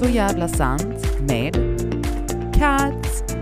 Så 0.00 0.08
jävla 0.08 0.48
sant 0.48 1.20
med 1.20 1.54
Kat. 2.54 3.34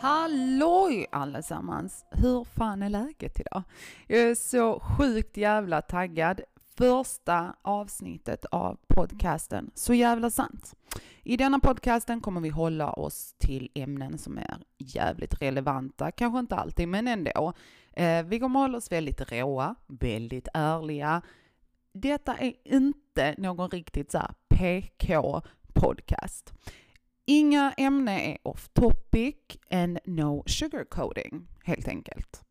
Halloj 0.00 1.06
allesammans! 1.12 2.04
Hur 2.10 2.44
fan 2.44 2.82
är 2.82 2.88
läget 2.88 3.40
idag? 3.40 3.62
Jag 4.06 4.20
är 4.20 4.34
så 4.34 4.80
sjukt 4.80 5.36
jävla 5.36 5.82
taggad. 5.82 6.40
Första 6.76 7.56
avsnittet 7.62 8.44
av 8.44 8.78
podcasten 8.88 9.70
Så 9.74 9.94
jävla 9.94 10.30
sant. 10.30 10.74
I 11.22 11.36
denna 11.36 11.58
podcasten 11.58 12.20
kommer 12.20 12.40
vi 12.40 12.48
hålla 12.48 12.92
oss 12.92 13.34
till 13.38 13.70
ämnen 13.74 14.18
som 14.18 14.38
är 14.38 14.58
jävligt 14.78 15.42
relevanta, 15.42 16.10
kanske 16.10 16.38
inte 16.38 16.56
alltid, 16.56 16.88
men 16.88 17.08
ändå. 17.08 17.52
Eh, 17.92 18.24
vi 18.24 18.40
kommer 18.40 18.60
hålla 18.60 18.78
oss 18.78 18.92
väldigt 18.92 19.32
råa, 19.32 19.74
väldigt 19.86 20.48
ärliga. 20.54 21.22
Detta 21.92 22.36
är 22.36 22.52
inte 22.64 23.34
någon 23.38 23.70
riktigt 23.70 24.10
så 24.10 24.22
PK-podcast. 24.48 26.52
Inga 27.24 27.72
ämnen 27.72 28.18
är 28.18 28.38
off 28.42 28.68
topic 28.68 29.36
and 29.70 29.98
no 30.04 30.44
sugarcoating, 30.46 31.46
helt 31.64 31.88
enkelt. 31.88 32.42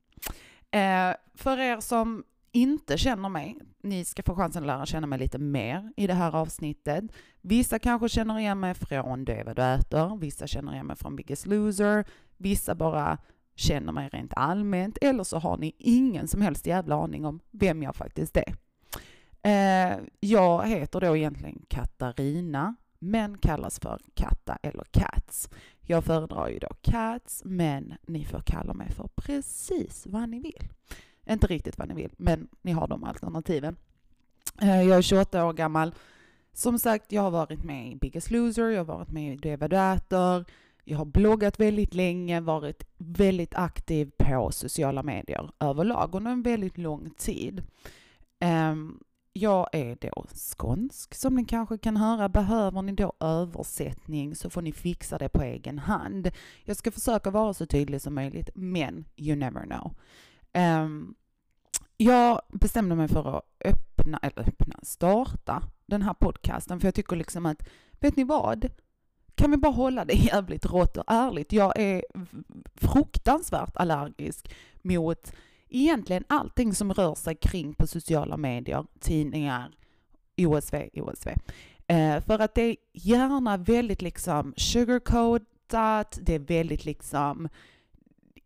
Eh, 0.71 1.13
för 1.35 1.59
er 1.59 1.79
som 1.79 2.23
inte 2.55 2.97
känner 2.97 3.29
mig, 3.29 3.57
ni 3.83 4.05
ska 4.05 4.23
få 4.23 4.35
chansen 4.35 4.63
att 4.63 4.67
lära 4.67 4.85
känna 4.85 5.07
mig 5.07 5.19
lite 5.19 5.37
mer 5.37 5.93
i 5.97 6.07
det 6.07 6.13
här 6.13 6.35
avsnittet. 6.35 7.03
Vissa 7.41 7.79
kanske 7.79 8.09
känner 8.09 8.39
igen 8.39 8.59
mig 8.59 8.73
från 8.73 9.25
Det 9.25 9.43
vad 9.45 9.55
du 9.55 9.63
äter, 9.63 10.17
vissa 10.17 10.47
känner 10.47 10.73
igen 10.73 10.85
mig 10.85 10.95
från 10.95 11.15
Biggest 11.15 11.45
Loser, 11.45 12.05
vissa 12.37 12.75
bara 12.75 13.17
känner 13.55 13.91
mig 13.91 14.09
rent 14.09 14.33
allmänt, 14.35 14.97
eller 15.01 15.23
så 15.23 15.37
har 15.37 15.57
ni 15.57 15.75
ingen 15.77 16.27
som 16.27 16.41
helst 16.41 16.67
jävla 16.67 16.95
aning 16.95 17.25
om 17.25 17.39
vem 17.51 17.83
jag 17.83 17.95
faktiskt 17.95 18.37
är. 18.37 18.55
Eh, 19.41 19.97
jag 20.19 20.67
heter 20.67 21.01
då 21.01 21.17
egentligen 21.17 21.65
Katarina, 21.67 22.75
men 22.99 23.37
kallas 23.37 23.79
för 23.79 23.99
Katta 24.13 24.57
eller 24.61 24.83
Cats. 24.91 25.49
Jag 25.81 26.03
föredrar 26.03 26.49
ju 26.49 26.59
då 26.59 26.69
Cats, 26.81 27.41
men 27.45 27.93
ni 28.07 28.25
får 28.25 28.39
kalla 28.39 28.73
mig 28.73 28.91
för 28.91 29.07
precis 29.15 30.07
vad 30.07 30.29
ni 30.29 30.39
vill. 30.39 30.69
Inte 31.29 31.47
riktigt 31.47 31.77
vad 31.77 31.87
ni 31.87 31.93
vill, 31.93 32.11
men 32.17 32.47
ni 32.61 32.71
har 32.71 32.87
de 32.87 33.03
alternativen. 33.03 33.75
Eh, 34.61 34.81
jag 34.81 34.97
är 34.97 35.01
28 35.01 35.45
år 35.45 35.53
gammal. 35.53 35.95
Som 36.53 36.79
sagt, 36.79 37.11
jag 37.11 37.21
har 37.21 37.31
varit 37.31 37.63
med 37.63 37.91
i 37.91 37.95
Biggest 37.95 38.31
Loser, 38.31 38.69
jag 38.69 38.79
har 38.79 38.97
varit 38.97 39.11
med 39.11 39.33
i 39.33 39.37
Det 39.37 39.57
vad 39.57 39.69
du 39.69 39.77
äter. 39.77 40.45
Jag 40.83 40.97
har 40.97 41.05
bloggat 41.05 41.59
väldigt 41.59 41.93
länge, 41.93 42.41
varit 42.41 42.83
väldigt 42.97 43.55
aktiv 43.55 44.11
på 44.17 44.51
sociala 44.51 45.03
medier 45.03 45.51
överlag 45.59 46.15
under 46.15 46.31
en 46.31 46.41
väldigt 46.41 46.77
lång 46.77 47.09
tid. 47.09 47.63
Ehm, 48.39 48.99
jag 49.33 49.69
är 49.71 49.97
då 50.01 50.25
skånsk 50.33 51.15
som 51.15 51.35
ni 51.35 51.45
kanske 51.45 51.77
kan 51.77 51.97
höra. 51.97 52.29
Behöver 52.29 52.81
ni 52.81 52.91
då 52.91 53.13
översättning 53.19 54.35
så 54.35 54.49
får 54.49 54.61
ni 54.61 54.71
fixa 54.71 55.17
det 55.17 55.29
på 55.29 55.41
egen 55.41 55.79
hand. 55.79 56.31
Jag 56.63 56.77
ska 56.77 56.91
försöka 56.91 57.29
vara 57.29 57.53
så 57.53 57.65
tydlig 57.65 58.01
som 58.01 58.15
möjligt, 58.15 58.49
men 58.55 59.05
you 59.17 59.35
never 59.35 59.65
know. 59.65 59.91
Um, 60.55 61.15
jag 61.97 62.41
bestämde 62.49 62.95
mig 62.95 63.07
för 63.07 63.37
att 63.37 63.43
öppna, 63.65 64.19
eller 64.21 64.49
öppna, 64.49 64.79
starta 64.83 65.63
den 65.85 66.01
här 66.01 66.13
podcasten 66.13 66.79
för 66.79 66.87
jag 66.87 66.95
tycker 66.95 67.15
liksom 67.15 67.45
att, 67.45 67.67
vet 67.99 68.15
ni 68.15 68.23
vad? 68.23 68.69
Kan 69.35 69.51
vi 69.51 69.57
bara 69.57 69.71
hålla 69.71 70.05
det 70.05 70.13
jävligt 70.33 70.65
rått 70.65 70.97
och 70.97 71.03
ärligt? 71.07 71.53
Jag 71.53 71.79
är 71.79 72.03
fruktansvärt 72.75 73.77
allergisk 73.77 74.51
mot 74.81 75.33
egentligen 75.69 76.23
allting 76.27 76.73
som 76.73 76.93
rör 76.93 77.15
sig 77.15 77.35
kring 77.35 77.73
på 77.73 77.87
sociala 77.87 78.37
medier, 78.37 78.85
tidningar, 78.99 79.71
OSV, 80.37 80.75
OSV. 80.93 81.29
Eh, 81.87 82.21
för 82.21 82.39
att 82.39 82.55
det 82.55 82.61
är 82.61 82.75
gärna 82.93 83.57
väldigt 83.57 84.01
liksom 84.01 84.53
sugarcoatat, 84.57 86.19
det 86.21 86.33
är 86.33 86.39
väldigt 86.39 86.85
liksom 86.85 87.49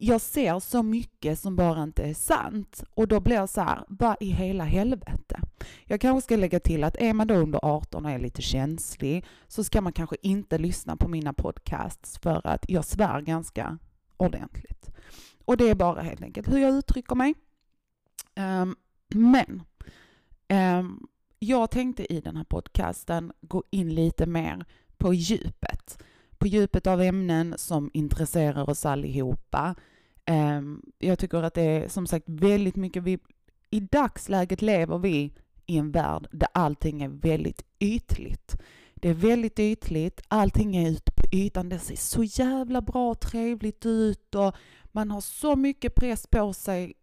jag 0.02 0.22
ser 0.22 0.60
så 0.60 0.84
mycket 0.84 1.40
som 1.40 1.56
bara 1.56 1.84
inte 1.84 2.04
är 2.04 2.14
sant 2.14 2.84
och 2.94 3.08
då 3.08 3.20
blir 3.20 3.36
jag 3.36 3.50
så 3.50 3.62
här, 3.62 3.86
vad 3.88 4.18
i 4.20 4.30
hela 4.30 4.64
helvete? 4.64 5.40
Jag 5.86 6.02
kanske 6.02 6.26
ska 6.26 6.36
lägga 6.36 6.60
till 6.60 6.84
att 6.84 6.96
är 6.96 7.14
man 7.14 7.28
då 7.28 7.36
under 7.36 7.60
18 7.64 8.06
och 8.06 8.12
är 8.12 8.20
lite 8.20 8.42
känslig 8.42 9.26
så 9.48 9.64
ska 9.64 9.82
man 9.82 9.94
kanske 9.94 10.16
inte 10.22 10.58
lyssna 10.58 10.96
på 10.96 11.08
mina 11.08 11.34
podcasts 11.34 12.18
för 12.18 12.48
att 12.48 12.66
jag 12.70 12.86
svär 12.86 13.22
ganska 13.22 13.78
ordentligt. 14.18 14.90
Och 15.46 15.58
det 15.58 15.70
är 15.70 15.76
bara 15.76 16.02
helt 16.02 16.22
enkelt 16.22 16.52
hur 16.52 16.58
jag 16.58 16.76
uttrycker 16.76 17.16
mig. 17.16 17.36
Um, 18.36 18.76
men 19.16 19.64
um, 20.80 21.08
jag 21.40 21.72
tänkte 21.72 22.14
i 22.14 22.22
den 22.22 22.38
här 22.38 22.44
podcasten 22.44 23.32
gå 23.42 23.64
in 23.70 23.96
lite 23.96 24.26
mer 24.26 24.66
på 24.98 25.14
djupet. 25.14 26.04
På 26.40 26.48
djupet 26.48 26.88
av 26.88 27.02
ämnen 27.02 27.54
som 27.58 27.90
intresserar 27.94 28.70
oss 28.70 28.86
allihopa. 28.86 29.76
Ehm, 30.26 30.82
jag 31.00 31.20
tycker 31.20 31.44
att 31.44 31.54
det 31.54 31.62
är 31.62 31.88
som 31.88 32.08
sagt 32.08 32.26
väldigt 32.28 32.76
mycket, 32.76 33.04
vi, 33.04 33.20
i 33.70 33.80
dagsläget 33.80 34.62
lever 34.62 34.98
vi 34.98 35.34
i 35.66 35.78
en 35.78 35.92
värld 35.92 36.28
där 36.32 36.50
allting 36.54 37.02
är 37.02 37.10
väldigt 37.10 37.66
ytligt. 37.80 38.56
Det 38.96 39.10
är 39.10 39.14
väldigt 39.14 39.60
ytligt, 39.60 40.22
allting 40.28 40.76
är 40.76 40.90
ute 40.90 41.12
på 41.12 41.24
ytan, 41.32 41.70
det 41.70 41.80
ser 41.80 41.96
så 41.96 42.24
jävla 42.24 42.82
bra 42.82 43.12
och 43.12 43.20
trevligt 43.20 43.86
ut 43.86 44.36
och 44.36 44.56
man 44.92 45.12
har 45.12 45.22
så 45.22 45.56
mycket 45.56 45.96
press 45.96 46.28
på 46.28 46.54
sig, 46.54 46.94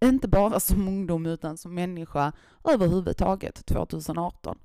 inte 0.00 0.28
bara 0.28 0.60
som 0.60 0.88
ungdom 0.88 1.26
utan 1.26 1.56
som 1.56 1.74
människa 1.74 2.32
överhuvudtaget 2.64 3.66
2018. 3.66 4.58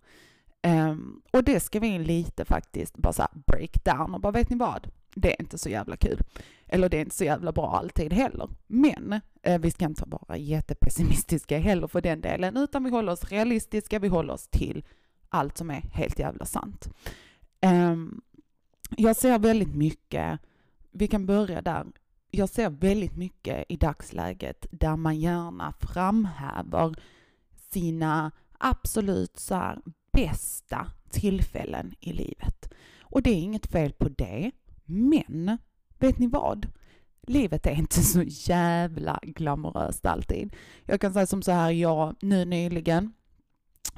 Um, 0.67 1.21
och 1.31 1.43
det 1.43 1.59
ska 1.59 1.79
vi 1.79 1.99
lite 1.99 2.45
faktiskt 2.45 2.97
bara 2.97 3.13
så 3.13 3.27
break 3.33 3.83
down 3.83 4.13
och 4.13 4.21
bara 4.21 4.31
vet 4.31 4.49
ni 4.49 4.55
vad? 4.55 4.87
Det 5.15 5.33
är 5.33 5.41
inte 5.41 5.57
så 5.57 5.69
jävla 5.69 5.97
kul. 5.97 6.19
Eller 6.67 6.89
det 6.89 6.97
är 6.97 7.01
inte 7.01 7.15
så 7.15 7.23
jävla 7.23 7.51
bra 7.51 7.77
alltid 7.77 8.13
heller. 8.13 8.49
Men 8.67 9.21
eh, 9.41 9.61
vi 9.61 9.71
ska 9.71 9.85
inte 9.85 10.03
vara 10.05 10.37
jättepessimistiska 10.37 11.57
heller 11.57 11.87
för 11.87 12.01
den 12.01 12.21
delen, 12.21 12.57
utan 12.57 12.83
vi 12.83 12.89
håller 12.89 13.11
oss 13.11 13.31
realistiska, 13.31 13.99
vi 13.99 14.07
håller 14.07 14.33
oss 14.33 14.47
till 14.47 14.85
allt 15.29 15.57
som 15.57 15.69
är 15.69 15.81
helt 15.81 16.19
jävla 16.19 16.45
sant. 16.45 16.89
Um, 17.61 18.21
jag 18.97 19.15
ser 19.15 19.39
väldigt 19.39 19.75
mycket, 19.75 20.39
vi 20.91 21.07
kan 21.07 21.25
börja 21.25 21.61
där, 21.61 21.85
jag 22.31 22.49
ser 22.49 22.69
väldigt 22.69 23.17
mycket 23.17 23.65
i 23.69 23.75
dagsläget 23.75 24.65
där 24.71 24.95
man 24.95 25.19
gärna 25.19 25.73
framhäver 25.79 26.95
sina 27.71 28.31
absolut 28.57 29.39
så 29.39 29.55
här 29.55 29.81
bästa 30.13 30.87
tillfällen 31.09 31.93
i 31.99 32.13
livet. 32.13 32.73
Och 33.01 33.21
det 33.21 33.29
är 33.29 33.39
inget 33.39 33.65
fel 33.65 33.93
på 33.93 34.09
det, 34.09 34.51
men 34.85 35.57
vet 35.99 36.19
ni 36.19 36.27
vad? 36.27 36.67
Livet 37.27 37.65
är 37.65 37.71
inte 37.71 38.01
så 38.03 38.23
jävla 38.23 39.19
glamoröst 39.23 40.05
alltid. 40.05 40.55
Jag 40.85 41.01
kan 41.01 41.13
säga 41.13 41.25
som 41.25 41.41
så 41.41 41.51
här, 41.51 41.71
jag 41.71 42.15
nu 42.21 42.45
nyligen, 42.45 43.13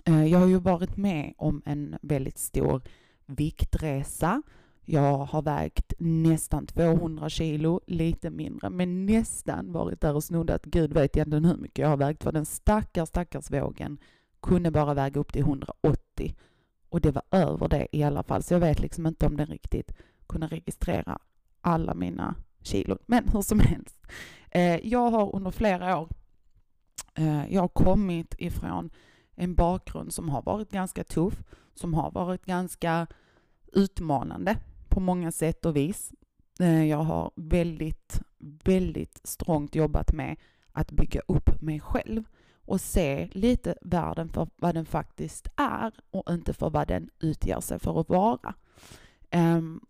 eh, 0.05 0.25
jag 0.25 0.39
har 0.39 0.47
ju 0.47 0.59
varit 0.59 0.97
med 0.97 1.33
om 1.37 1.61
en 1.65 1.97
väldigt 2.01 2.37
stor 2.37 2.81
viktresa 3.25 4.41
jag 4.85 5.17
har 5.17 5.41
vägt 5.41 5.93
nästan 5.99 6.67
200 6.67 7.29
kilo, 7.29 7.81
lite 7.87 8.29
mindre, 8.29 8.69
men 8.69 9.05
nästan 9.05 9.71
varit 9.71 10.01
där 10.01 10.15
och 10.15 10.23
snoddat. 10.23 10.65
Gud 10.65 10.93
vet 10.93 11.17
egentligen 11.17 11.45
hur 11.45 11.57
mycket 11.57 11.79
jag 11.79 11.89
har 11.89 11.97
vägt, 11.97 12.23
för 12.23 12.31
den 12.31 12.45
stackars, 12.45 13.09
stackars 13.09 13.51
vågen 13.51 13.97
kunde 14.45 14.71
bara 14.71 14.93
väga 14.93 15.19
upp 15.19 15.33
till 15.33 15.41
180. 15.41 16.35
Och 16.89 17.01
det 17.01 17.11
var 17.11 17.23
över 17.31 17.67
det 17.67 17.87
i 17.91 18.03
alla 18.03 18.23
fall, 18.23 18.43
så 18.43 18.53
jag 18.53 18.59
vet 18.59 18.79
liksom 18.79 19.05
inte 19.07 19.25
om 19.25 19.37
den 19.37 19.47
riktigt 19.47 19.91
kunde 20.27 20.47
registrera 20.47 21.19
alla 21.61 21.93
mina 21.93 22.35
kilon. 22.61 22.97
Men 23.05 23.29
hur 23.29 23.41
som 23.41 23.59
helst, 23.59 24.07
eh, 24.51 24.87
jag 24.87 25.11
har 25.11 25.35
under 25.35 25.51
flera 25.51 25.99
år, 25.99 26.09
eh, 27.13 27.53
jag 27.53 27.61
har 27.61 27.67
kommit 27.67 28.35
ifrån 28.37 28.89
en 29.35 29.55
bakgrund 29.55 30.13
som 30.13 30.29
har 30.29 30.41
varit 30.41 30.71
ganska 30.71 31.03
tuff, 31.03 31.43
som 31.73 31.93
har 31.93 32.11
varit 32.11 32.45
ganska 32.45 33.07
utmanande 33.73 34.57
på 34.89 34.99
många 34.99 35.31
sätt 35.31 35.65
och 35.65 35.75
vis. 35.75 36.13
Eh, 36.59 36.85
jag 36.85 37.03
har 37.03 37.31
väldigt, 37.35 38.21
väldigt 38.63 39.21
strångt 39.23 39.75
jobbat 39.75 40.13
med 40.13 40.37
att 40.71 40.91
bygga 40.91 41.21
upp 41.27 41.61
mig 41.61 41.79
själv 41.79 42.23
och 42.65 42.81
se 42.81 43.29
lite 43.31 43.75
världen 43.81 44.29
för 44.29 44.47
vad 44.55 44.75
den 44.75 44.85
faktiskt 44.85 45.47
är 45.55 45.93
och 46.11 46.33
inte 46.33 46.53
för 46.53 46.69
vad 46.69 46.87
den 46.87 47.09
utger 47.19 47.59
sig 47.59 47.79
för 47.79 47.99
att 47.99 48.09
vara. 48.09 48.53
Um, 49.31 49.81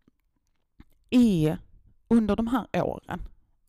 i, 1.09 1.55
under 2.07 2.35
de 2.35 2.47
här 2.47 2.67
åren, 2.73 3.21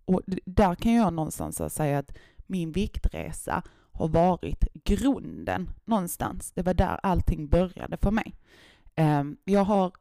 och 0.05 0.23
där 0.44 0.75
kan 0.75 0.93
jag 0.93 1.12
någonstans 1.12 1.75
säga 1.75 1.99
att 1.99 2.17
min 2.47 2.73
viktresa 2.73 3.62
har 3.93 4.08
varit 4.08 4.64
grunden 4.85 5.70
någonstans. 5.85 6.52
Det 6.52 6.62
var 6.62 6.75
där 6.75 7.00
allting 7.02 7.49
började 7.49 7.97
för 7.97 8.11
mig. 8.11 8.35
Um, 8.97 9.37
jag 9.44 9.64
har 9.64 9.93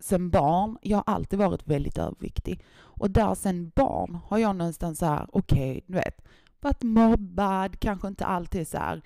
sen 0.00 0.30
barn, 0.30 0.78
jag 0.82 0.96
har 0.96 1.14
alltid 1.14 1.38
varit 1.38 1.66
väldigt 1.66 1.98
överviktig. 1.98 2.64
Och 2.72 3.10
där 3.10 3.34
sen 3.34 3.72
barn 3.74 4.18
har 4.26 4.38
jag 4.38 4.56
någonstans 4.56 4.98
så 4.98 5.06
här, 5.06 5.26
okej, 5.32 5.70
okay, 5.70 5.82
du 5.86 5.92
vet, 5.92 6.24
varit 6.62 6.82
mobbad, 6.82 7.80
kanske 7.80 8.08
inte 8.08 8.26
alltid 8.26 8.68
så 8.68 8.78
här, 8.78 9.02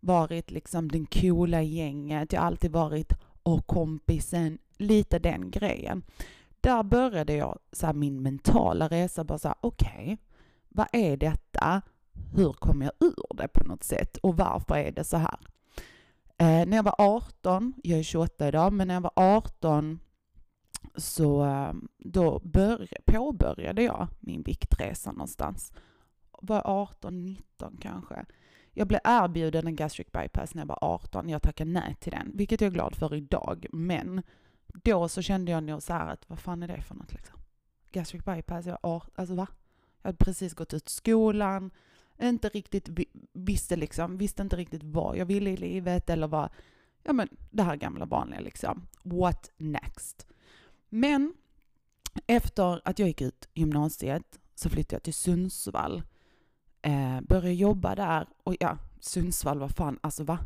varit 0.00 0.50
liksom 0.50 0.88
den 0.88 1.06
coola 1.06 1.62
gänget, 1.62 2.32
jag 2.32 2.40
har 2.40 2.46
alltid 2.46 2.72
varit 2.72 3.12
och 3.42 3.66
kompisen, 3.66 4.58
lite 4.76 5.18
den 5.18 5.50
grejen. 5.50 6.02
Där 6.60 6.82
började 6.82 7.34
jag 7.34 7.58
så 7.72 7.86
här, 7.86 7.92
min 7.92 8.22
mentala 8.22 8.88
resa, 8.88 9.24
bara 9.24 9.38
så 9.38 9.48
här, 9.48 9.56
okej, 9.60 9.88
okay, 9.94 10.16
vad 10.68 10.86
är 10.92 11.16
detta? 11.16 11.82
Hur 12.34 12.52
kommer 12.52 12.84
jag 12.84 13.08
ur 13.08 13.36
det 13.36 13.48
på 13.48 13.64
något 13.64 13.84
sätt? 13.84 14.16
Och 14.16 14.36
varför 14.36 14.76
är 14.76 14.92
det 14.92 15.04
så 15.04 15.16
här? 15.16 15.38
Eh, 16.38 16.66
när 16.66 16.76
jag 16.76 16.82
var 16.82 16.94
18, 16.98 17.74
jag 17.82 17.98
är 17.98 18.02
28 18.02 18.48
idag, 18.48 18.72
men 18.72 18.88
när 18.88 18.94
jag 18.94 19.00
var 19.00 19.12
18 19.14 20.00
så 20.96 21.44
eh, 21.44 21.72
då 21.98 22.40
bör, 22.44 22.88
påbörjade 23.04 23.82
jag 23.82 24.08
min 24.20 24.42
viktresa 24.42 25.12
någonstans. 25.12 25.72
Var 26.40 26.62
18, 26.64 27.24
19 27.24 27.76
kanske. 27.80 28.24
Jag 28.72 28.88
blev 28.88 29.00
erbjuden 29.04 29.66
en 29.66 29.76
gastric 29.76 30.12
bypass 30.12 30.54
när 30.54 30.62
jag 30.62 30.66
var 30.66 30.78
18. 30.80 31.28
Jag 31.28 31.42
tackade 31.42 31.70
nej 31.70 31.96
till 32.00 32.12
den, 32.12 32.30
vilket 32.34 32.60
jag 32.60 32.68
är 32.68 32.72
glad 32.72 32.94
för 32.94 33.14
idag. 33.14 33.66
Men 33.72 34.22
då 34.66 35.08
så 35.08 35.22
kände 35.22 35.52
jag 35.52 35.62
nog 35.62 35.82
så 35.82 35.92
här 35.92 36.06
att 36.06 36.28
vad 36.28 36.38
fan 36.38 36.62
är 36.62 36.68
det 36.68 36.82
för 36.82 36.94
något 36.94 37.12
liksom? 37.12 37.40
Gastric 37.92 38.24
bypass, 38.24 38.66
jag 38.66 38.78
var 38.82 38.96
18, 38.96 39.10
alltså 39.14 39.34
va? 39.34 39.46
Jag 40.02 40.08
hade 40.08 40.24
precis 40.24 40.54
gått 40.54 40.74
ut 40.74 40.88
skolan, 40.88 41.70
inte 42.22 42.48
riktigt 42.48 42.88
visste 43.32 43.76
liksom, 43.76 44.18
visste 44.18 44.42
inte 44.42 44.56
riktigt 44.56 44.82
vad 44.82 45.16
jag 45.16 45.26
ville 45.26 45.50
i 45.50 45.56
livet 45.56 46.10
eller 46.10 46.28
vad, 46.28 46.50
ja 47.02 47.12
men 47.12 47.28
det 47.50 47.62
här 47.62 47.76
gamla 47.76 48.04
vanliga 48.04 48.40
liksom. 48.40 48.86
What 49.02 49.50
next? 49.56 50.26
Men 50.88 51.34
efter 52.26 52.80
att 52.84 52.98
jag 52.98 53.08
gick 53.08 53.20
ut 53.20 53.48
gymnasiet 53.54 54.38
så 54.54 54.68
flyttade 54.68 54.94
jag 54.94 55.02
till 55.02 55.14
Sundsvall. 55.14 56.02
Eh, 56.88 57.20
började 57.20 57.52
jobba 57.52 57.94
där 57.94 58.26
och 58.44 58.56
ja, 58.60 58.78
Sundsvall, 59.00 59.58
vad 59.58 59.70
fan, 59.70 59.98
alltså 60.00 60.24
va? 60.24 60.38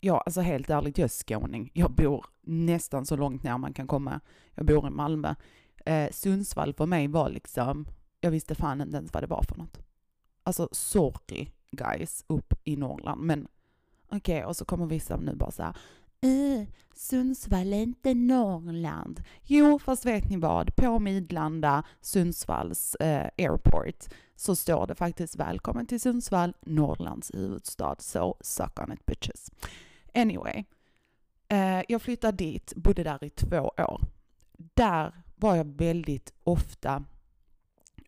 Ja, 0.00 0.20
alltså 0.26 0.40
helt 0.40 0.70
ärligt, 0.70 0.98
jag 0.98 1.04
är 1.04 1.08
skåning. 1.08 1.70
Jag 1.74 1.92
bor 1.92 2.26
nästan 2.40 3.06
så 3.06 3.16
långt 3.16 3.42
ner 3.42 3.58
man 3.58 3.72
kan 3.72 3.86
komma. 3.86 4.20
Jag 4.54 4.66
bor 4.66 4.86
i 4.86 4.90
Malmö. 4.90 5.34
Eh, 5.86 6.10
Sundsvall 6.10 6.74
för 6.74 6.86
mig 6.86 7.08
var 7.08 7.28
liksom, 7.28 7.86
jag 8.20 8.30
visste 8.30 8.54
fan 8.54 8.80
inte 8.80 8.96
ens 8.96 9.12
vad 9.14 9.22
det 9.22 9.26
var 9.26 9.42
för 9.42 9.58
något. 9.58 9.78
Alltså 10.42 10.68
sorry 10.72 11.50
guys, 11.70 12.24
upp 12.26 12.54
i 12.64 12.76
Norrland, 12.76 13.20
men 13.20 13.48
okej, 14.06 14.36
okay, 14.36 14.44
och 14.44 14.56
så 14.56 14.64
kommer 14.64 14.86
vissa 14.86 15.16
nu 15.16 15.34
bara 15.34 15.50
så 15.50 15.62
här, 15.62 15.76
Äh, 16.20 16.66
Sundsvall 16.94 17.72
är 17.72 17.82
inte 17.82 18.14
Norrland. 18.14 19.22
Jo, 19.42 19.78
fast 19.78 20.06
vet 20.06 20.30
ni 20.30 20.36
vad? 20.36 20.76
På 20.76 20.98
Midlanda, 20.98 21.84
Sundsvalls 22.00 22.94
eh, 22.94 23.30
airport, 23.38 24.04
så 24.36 24.56
står 24.56 24.86
det 24.86 24.94
faktiskt 24.94 25.36
välkommen 25.36 25.86
till 25.86 26.00
Sundsvall, 26.00 26.54
Norrlands 26.60 27.34
huvudstad. 27.34 27.96
Så 27.98 28.36
suck 28.40 28.80
on 28.80 28.92
it 28.92 29.06
bitches. 29.06 29.50
Anyway, 30.14 30.64
eh, 31.48 31.82
jag 31.88 32.02
flyttade 32.02 32.36
dit, 32.36 32.72
bodde 32.76 33.02
där 33.02 33.24
i 33.24 33.30
två 33.30 33.70
år. 33.78 34.00
Där 34.74 35.22
var 35.36 35.56
jag 35.56 35.64
väldigt 35.64 36.32
ofta 36.44 37.04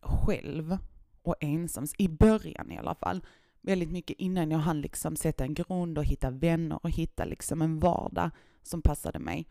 själv 0.01 0.77
och 1.21 1.35
ensam, 1.39 1.85
i 1.97 2.07
början 2.07 2.71
i 2.71 2.77
alla 2.77 2.95
fall 2.95 3.21
väldigt 3.61 3.91
mycket 3.91 4.17
innan 4.19 4.51
jag 4.51 4.59
hann 4.59 4.81
liksom 4.81 5.15
sätta 5.15 5.43
en 5.43 5.53
grund 5.53 5.97
och 5.97 6.05
hitta 6.05 6.29
vänner 6.29 6.79
och 6.83 6.89
hitta 6.89 7.25
liksom 7.25 7.61
en 7.61 7.79
vardag 7.79 8.29
som 8.63 8.81
passade 8.81 9.19
mig. 9.19 9.47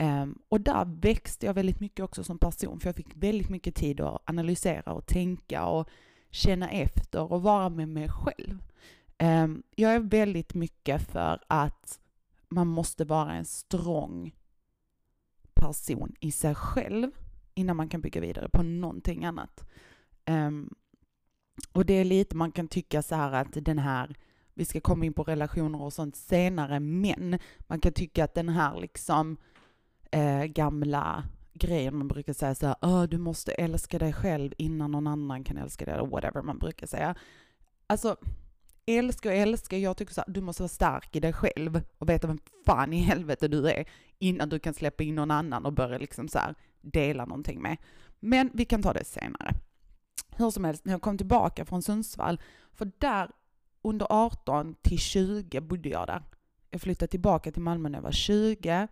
Um, 0.00 0.38
och 0.48 0.60
där 0.60 0.84
växte 1.00 1.46
jag 1.46 1.54
väldigt 1.54 1.80
mycket 1.80 2.04
också 2.04 2.24
som 2.24 2.38
person, 2.38 2.80
för 2.80 2.88
jag 2.88 2.96
fick 2.96 3.16
väldigt 3.16 3.48
mycket 3.48 3.74
tid 3.74 4.00
att 4.00 4.22
analysera 4.24 4.92
och 4.92 5.06
tänka 5.06 5.66
och 5.66 5.88
känna 6.30 6.70
efter 6.70 7.32
och 7.32 7.42
vara 7.42 7.68
med 7.68 7.88
mig 7.88 8.08
själv. 8.08 8.62
Um, 9.18 9.62
jag 9.76 9.94
är 9.94 10.00
väldigt 10.00 10.54
mycket 10.54 11.02
för 11.02 11.42
att 11.46 12.00
man 12.48 12.66
måste 12.66 13.04
vara 13.04 13.32
en 13.32 13.44
strong 13.44 14.34
person 15.54 16.14
i 16.20 16.32
sig 16.32 16.54
själv 16.54 17.10
innan 17.54 17.76
man 17.76 17.88
kan 17.88 18.00
bygga 18.00 18.20
vidare 18.20 18.48
på 18.48 18.62
någonting 18.62 19.24
annat. 19.24 19.64
Um, 20.26 20.74
och 21.72 21.86
det 21.86 21.94
är 21.94 22.04
lite, 22.04 22.36
man 22.36 22.52
kan 22.52 22.68
tycka 22.68 23.02
så 23.02 23.14
här 23.14 23.32
att 23.32 23.64
den 23.64 23.78
här, 23.78 24.16
vi 24.54 24.64
ska 24.64 24.80
komma 24.80 25.04
in 25.04 25.12
på 25.12 25.22
relationer 25.22 25.82
och 25.82 25.92
sånt 25.92 26.16
senare, 26.16 26.80
men 26.80 27.38
man 27.58 27.80
kan 27.80 27.92
tycka 27.92 28.24
att 28.24 28.34
den 28.34 28.48
här 28.48 28.80
liksom 28.80 29.36
eh, 30.10 30.44
gamla 30.44 31.24
grejen 31.54 31.96
man 31.96 32.08
brukar 32.08 32.32
säga 32.32 32.54
så 32.54 32.66
här, 32.66 33.06
du 33.06 33.18
måste 33.18 33.52
älska 33.52 33.98
dig 33.98 34.12
själv 34.12 34.52
innan 34.56 34.90
någon 34.90 35.06
annan 35.06 35.44
kan 35.44 35.56
älska 35.56 35.84
dig, 35.84 35.94
eller 35.94 36.06
whatever 36.06 36.42
man 36.42 36.58
brukar 36.58 36.86
säga. 36.86 37.14
Alltså, 37.86 38.16
älska 38.86 39.28
och 39.28 39.34
älska, 39.34 39.78
jag 39.78 39.96
tycker 39.96 40.14
så 40.14 40.20
här, 40.26 40.34
du 40.34 40.40
måste 40.40 40.62
vara 40.62 40.68
stark 40.68 41.16
i 41.16 41.20
dig 41.20 41.32
själv 41.32 41.82
och 41.98 42.08
veta 42.08 42.26
vem 42.26 42.38
fan 42.66 42.92
i 42.92 42.98
helvete 42.98 43.48
du 43.48 43.70
är 43.70 43.84
innan 44.18 44.48
du 44.48 44.58
kan 44.58 44.74
släppa 44.74 45.02
in 45.02 45.14
någon 45.14 45.30
annan 45.30 45.66
och 45.66 45.72
börja 45.72 45.98
liksom 45.98 46.28
så 46.28 46.38
här 46.38 46.54
dela 46.80 47.24
någonting 47.24 47.62
med. 47.62 47.76
Men 48.20 48.50
vi 48.54 48.64
kan 48.64 48.82
ta 48.82 48.92
det 48.92 49.04
senare 49.04 49.54
hur 50.36 50.50
som 50.50 50.64
helst, 50.64 50.84
när 50.84 50.92
jag 50.92 51.02
kom 51.02 51.18
tillbaka 51.18 51.64
från 51.64 51.82
Sundsvall, 51.82 52.40
för 52.72 52.90
där 52.98 53.30
under 53.82 54.06
18 54.10 54.74
till 54.82 54.98
20 54.98 55.60
bodde 55.60 55.88
jag 55.88 56.06
där. 56.06 56.22
Jag 56.70 56.80
flyttade 56.80 57.10
tillbaka 57.10 57.52
till 57.52 57.62
Malmö 57.62 57.88
när 57.88 57.98
jag 57.98 58.02
var 58.02 58.12
20. 58.12 58.80
Um, 58.80 58.88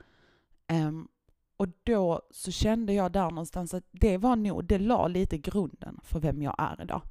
ehm, 0.67 1.09
och 1.57 1.69
då 1.85 2.23
så 2.31 2.51
kände 2.51 2.93
jag 2.93 3.13
där 3.13 3.31
någonstans 3.31 3.75
att 3.75 3.85
det 3.91 4.19
var 4.19 4.37
nog, 4.37 4.65
det 4.65 4.79
la 4.79 5.09
lite 5.09 5.39
grunden 5.39 6.01
för 6.03 6.21
vem 6.21 6.43
jag 6.43 6.55
är 6.59 6.83
idag. 6.83 7.03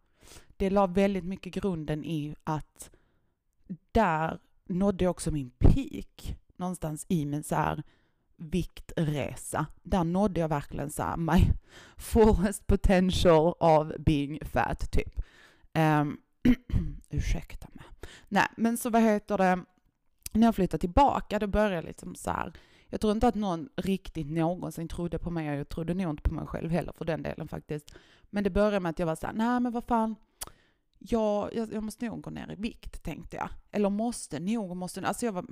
Det 0.58 0.70
la 0.70 0.88
väldigt 0.88 1.26
mycket 1.26 1.54
grunden 1.54 2.06
i 2.06 2.36
att 2.44 2.90
där 3.92 4.40
nådde 4.66 5.04
jag 5.04 5.12
också 5.12 5.32
min 5.32 5.50
peak 5.50 6.38
någonstans 6.56 7.06
i 7.10 7.26
min 7.26 7.44
så 7.44 7.56
här 7.56 7.84
viktresa. 8.38 9.66
Där 9.84 10.04
nådde 10.04 10.40
jag 10.40 10.50
verkligen 10.50 10.90
så 10.90 11.04
här, 11.04 11.18
my 11.18 11.52
fullest 11.98 12.68
potential 12.68 13.54
of 13.60 13.88
being 14.00 14.40
fat, 14.46 14.92
typ. 14.92 15.22
Um, 15.74 16.18
ursäkta 17.10 17.68
mig. 17.74 17.86
Nej, 18.28 18.48
men 18.58 18.78
så 18.78 18.90
vad 18.90 19.02
heter 19.02 19.38
det, 19.38 19.60
när 20.32 20.48
jag 20.48 20.56
flyttade 20.56 20.82
tillbaka, 20.82 21.40
då 21.40 21.48
började 21.48 21.76
jag 21.76 21.84
liksom 21.84 22.16
så 22.16 22.32
här, 22.32 22.54
jag 22.88 23.02
tror 23.02 23.14
inte 23.14 23.28
att 23.28 23.36
någon 23.36 23.70
riktigt 23.76 24.32
någonsin 24.32 24.88
trodde 24.88 25.20
på 25.20 25.30
mig, 25.30 25.50
och 25.50 25.56
jag 25.56 25.70
trodde 25.70 25.94
nog 25.94 26.10
inte 26.10 26.24
på 26.24 26.34
mig 26.34 26.48
själv 26.48 26.72
heller 26.72 26.94
för 26.98 27.06
den 27.06 27.24
delen 27.24 27.48
faktiskt. 27.48 27.96
Men 28.30 28.44
det 28.44 28.50
började 28.50 28.80
med 28.80 28.90
att 28.90 29.00
jag 29.00 29.06
var 29.06 29.16
såhär, 29.16 29.34
nej 29.34 29.60
men 29.60 29.72
vad 29.72 29.84
fan, 29.84 30.16
jag, 31.00 31.56
jag, 31.56 31.74
jag, 31.74 31.84
måste 31.84 32.06
nog 32.06 32.22
gå 32.22 32.30
ner 32.30 32.52
i 32.52 32.56
vikt, 32.56 33.04
tänkte 33.04 33.38
jag. 33.38 33.50
Eller 33.72 33.90
måste 33.90 34.40
nog, 34.40 34.78
måste, 34.78 35.08
alltså 35.08 35.26
jag 35.26 35.34
var, 35.34 35.46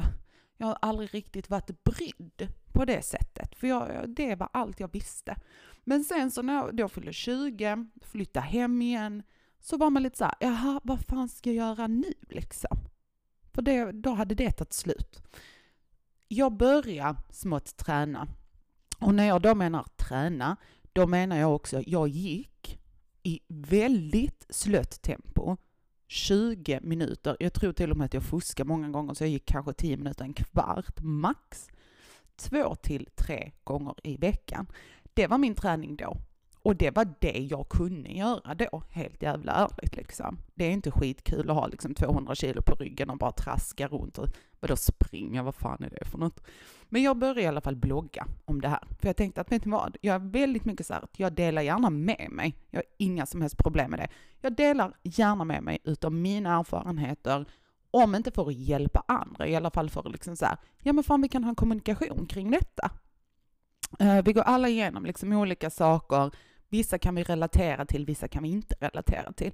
jag 0.57 0.67
har 0.67 0.77
aldrig 0.81 1.13
riktigt 1.13 1.49
varit 1.49 1.83
brydd 1.83 2.47
på 2.73 2.85
det 2.85 3.01
sättet, 3.01 3.55
för 3.55 3.67
jag, 3.67 4.09
det 4.09 4.35
var 4.35 4.49
allt 4.53 4.79
jag 4.79 4.91
visste. 4.93 5.35
Men 5.83 6.03
sen 6.03 6.31
så 6.31 6.41
när 6.41 6.53
jag 6.53 6.75
då 6.75 6.87
fyllde 6.89 7.13
20, 7.13 7.87
flyttade 8.01 8.45
hem 8.45 8.81
igen, 8.81 9.23
så 9.59 9.77
var 9.77 9.89
man 9.89 10.03
lite 10.03 10.17
såhär, 10.17 10.35
jaha, 10.39 10.81
vad 10.83 10.99
fan 10.99 11.29
ska 11.29 11.51
jag 11.51 11.67
göra 11.67 11.87
nu 11.87 12.13
liksom? 12.29 12.77
För 13.53 13.61
det, 13.61 13.91
då 13.91 14.13
hade 14.13 14.35
det 14.35 14.51
tagit 14.51 14.73
slut. 14.73 15.23
Jag 16.27 16.57
började 16.57 17.19
smått 17.29 17.77
träna. 17.77 18.27
Och 18.99 19.15
när 19.15 19.27
jag 19.27 19.41
då 19.41 19.55
menar 19.55 19.85
träna, 19.97 20.57
då 20.93 21.07
menar 21.07 21.37
jag 21.37 21.55
också, 21.55 21.81
jag 21.85 22.07
gick 22.07 22.79
i 23.23 23.39
väldigt 23.47 24.45
slött 24.49 25.01
tempo 25.01 25.57
20 26.07 26.79
minuter. 26.83 27.37
Jag 27.39 27.53
tror 27.53 27.73
till 27.73 27.91
och 27.91 27.97
med 27.97 28.05
att 28.05 28.13
jag 28.13 28.23
fuskade 28.23 28.67
många 28.67 28.89
gånger 28.89 29.13
så 29.13 29.23
jag 29.23 29.29
gick 29.29 29.45
kanske 29.45 29.73
10 29.73 29.97
minuter, 29.97 30.25
en 30.25 30.33
kvart 30.33 31.01
max. 31.01 31.67
Två 32.35 32.75
till 32.75 33.09
tre 33.15 33.51
gånger 33.63 33.95
i 34.03 34.17
veckan. 34.17 34.67
Det 35.13 35.27
var 35.27 35.37
min 35.37 35.55
träning 35.55 35.95
då. 35.95 36.17
Och 36.65 36.75
det 36.75 36.95
var 36.95 37.07
det 37.19 37.47
jag 37.49 37.69
kunde 37.69 38.09
göra 38.09 38.53
då, 38.53 38.83
helt 38.89 39.23
jävla 39.23 39.51
ärligt 39.51 39.95
liksom. 39.95 40.37
Det 40.55 40.65
är 40.65 40.71
inte 40.71 40.91
skitkul 40.91 41.49
att 41.49 41.55
ha 41.55 41.67
liksom 41.67 41.95
200 41.95 42.35
kilo 42.35 42.61
på 42.61 42.75
ryggen 42.75 43.09
och 43.09 43.17
bara 43.17 43.31
traska 43.31 43.87
runt 43.87 44.17
och 44.17 44.27
vadå 44.59 44.75
springa, 44.75 45.43
vad 45.43 45.55
fan 45.55 45.83
är 45.83 45.89
det 45.89 46.05
för 46.05 46.17
något? 46.17 46.43
Men 46.83 47.03
jag 47.03 47.17
började 47.17 47.41
i 47.41 47.45
alla 47.45 47.61
fall 47.61 47.75
blogga 47.75 48.27
om 48.45 48.61
det 48.61 48.67
här. 48.67 48.87
För 48.99 49.07
jag 49.07 49.15
tänkte 49.15 49.41
att, 49.41 49.51
vet 49.51 49.65
ni 49.65 49.71
vad? 49.71 49.97
Jag 50.01 50.15
är 50.15 50.31
väldigt 50.31 50.65
mycket 50.65 50.85
så 50.85 50.93
här 50.93 51.01
att 51.01 51.19
jag 51.19 51.33
delar 51.33 51.61
gärna 51.61 51.89
med 51.89 52.27
mig. 52.31 52.55
Jag 52.69 52.77
har 52.77 52.85
inga 52.97 53.25
som 53.25 53.41
helst 53.41 53.57
problem 53.57 53.91
med 53.91 53.99
det. 53.99 54.07
Jag 54.41 54.55
delar 54.55 54.93
gärna 55.03 55.43
med 55.43 55.63
mig 55.63 55.79
utav 55.83 56.13
mina 56.13 56.59
erfarenheter, 56.59 57.45
om 57.91 58.15
inte 58.15 58.31
för 58.31 58.47
att 58.47 58.55
hjälpa 58.55 59.03
andra, 59.07 59.47
i 59.47 59.55
alla 59.55 59.71
fall 59.71 59.89
för 59.89 59.99
att 59.99 60.11
liksom 60.11 60.35
så 60.35 60.45
här, 60.45 60.57
ja 60.81 60.93
men 60.93 61.03
fan 61.03 61.21
vi 61.21 61.29
kan 61.29 61.43
ha 61.43 61.49
en 61.49 61.55
kommunikation 61.55 62.25
kring 62.25 62.51
detta. 62.51 62.91
Eh, 63.99 64.23
vi 64.23 64.33
går 64.33 64.41
alla 64.41 64.69
igenom 64.69 65.05
liksom 65.05 65.33
olika 65.33 65.69
saker, 65.69 66.31
vissa 66.69 66.97
kan 66.97 67.15
vi 67.15 67.23
relatera 67.23 67.85
till, 67.85 68.05
vissa 68.05 68.27
kan 68.27 68.43
vi 68.43 68.49
inte 68.49 68.75
relatera 68.79 69.33
till. 69.33 69.51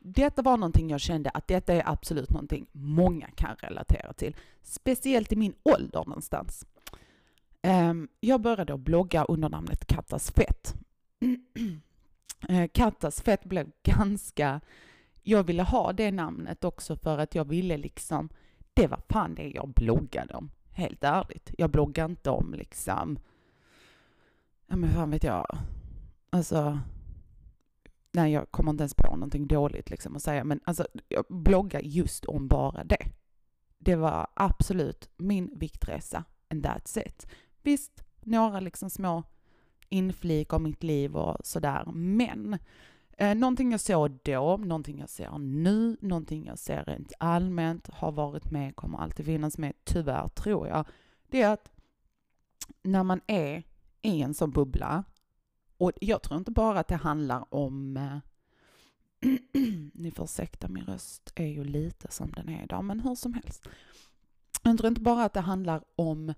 Detta 0.00 0.42
var 0.42 0.56
någonting 0.56 0.90
jag 0.90 1.00
kände 1.00 1.30
att 1.30 1.48
detta 1.48 1.74
är 1.74 1.82
absolut 1.88 2.30
någonting 2.30 2.66
många 2.72 3.26
kan 3.26 3.56
relatera 3.56 4.12
till. 4.12 4.36
Speciellt 4.62 5.32
i 5.32 5.36
min 5.36 5.54
ålder 5.62 6.04
någonstans. 6.06 6.66
Ehm, 7.62 8.08
jag 8.20 8.40
började 8.40 8.78
blogga 8.78 9.24
under 9.24 9.48
namnet 9.48 9.86
Kattas 9.86 10.30
fett. 10.30 10.74
Eh, 12.48 12.68
Kattas 12.72 13.22
fett 13.22 13.44
blev 13.44 13.70
ganska... 13.82 14.60
Jag 15.22 15.42
ville 15.44 15.62
ha 15.62 15.92
det 15.92 16.12
namnet 16.12 16.64
också 16.64 16.96
för 16.96 17.18
att 17.18 17.34
jag 17.34 17.44
ville 17.44 17.76
liksom... 17.76 18.28
Det 18.74 18.86
var 18.86 19.00
fan 19.08 19.34
det 19.34 19.48
jag 19.48 19.68
bloggade 19.68 20.34
om, 20.34 20.50
helt 20.70 21.04
ärligt. 21.04 21.54
Jag 21.58 21.70
bloggade 21.70 22.10
inte 22.10 22.30
om 22.30 22.54
liksom... 22.54 23.18
Ja 24.66 24.76
men 24.76 24.90
fan 24.90 25.10
vet 25.10 25.24
jag. 25.24 25.58
Alltså 26.30 26.80
nej 28.12 28.32
jag 28.32 28.50
kommer 28.50 28.70
inte 28.70 28.82
ens 28.82 28.94
på 28.94 29.16
någonting 29.16 29.46
dåligt 29.46 29.90
liksom 29.90 30.16
att 30.16 30.22
säga, 30.22 30.44
men 30.44 30.60
alltså 30.64 30.86
jag 31.08 31.24
bloggar 31.28 31.80
just 31.80 32.24
om 32.24 32.48
bara 32.48 32.84
det. 32.84 33.06
Det 33.78 33.96
var 33.96 34.26
absolut 34.34 35.10
min 35.16 35.50
viktresa, 35.58 36.24
and 36.50 36.66
that's 36.66 37.06
it. 37.06 37.26
Visst, 37.62 38.04
några 38.20 38.60
liksom 38.60 38.90
små 38.90 39.22
inflik 39.88 40.52
om 40.52 40.62
mitt 40.62 40.82
liv 40.82 41.16
och 41.16 41.46
sådär, 41.46 41.84
men 41.92 42.58
eh, 43.18 43.34
någonting 43.34 43.70
jag 43.70 43.80
såg 43.80 44.18
då, 44.22 44.56
någonting 44.56 44.98
jag 44.98 45.08
ser 45.08 45.38
nu, 45.38 45.96
någonting 46.00 46.46
jag 46.46 46.58
ser 46.58 46.84
rent 46.84 47.12
allmänt, 47.18 47.88
har 47.92 48.12
varit 48.12 48.50
med, 48.50 48.76
kommer 48.76 48.98
alltid 48.98 49.26
finnas 49.26 49.58
med, 49.58 49.72
tyvärr 49.84 50.28
tror 50.28 50.68
jag, 50.68 50.86
det 51.28 51.42
är 51.42 51.52
att 51.52 51.70
när 52.82 53.02
man 53.02 53.20
är 53.26 53.62
i 54.02 54.22
en 54.22 54.34
sån 54.34 54.50
bubbla 54.50 55.04
och 55.78 55.92
jag 56.00 56.22
tror 56.22 56.38
inte 56.38 56.50
bara 56.50 56.80
att 56.80 56.88
det 56.88 56.96
handlar 56.96 57.54
om 57.54 57.96
eh, 57.96 58.18
ni 59.92 60.10
får 60.10 60.24
ursäkta, 60.24 60.68
min 60.68 60.84
röst 60.84 61.32
är 61.34 61.46
ju 61.46 61.64
lite 61.64 62.10
som 62.10 62.32
den 62.32 62.48
är 62.48 62.64
idag, 62.64 62.84
men 62.84 63.00
hur 63.00 63.14
som 63.14 63.34
helst. 63.34 63.68
Jag 64.62 64.78
tror 64.78 64.88
inte 64.88 65.00
bara 65.00 65.24
att 65.24 65.34
det 65.34 65.40
handlar 65.40 65.84
om 65.96 66.34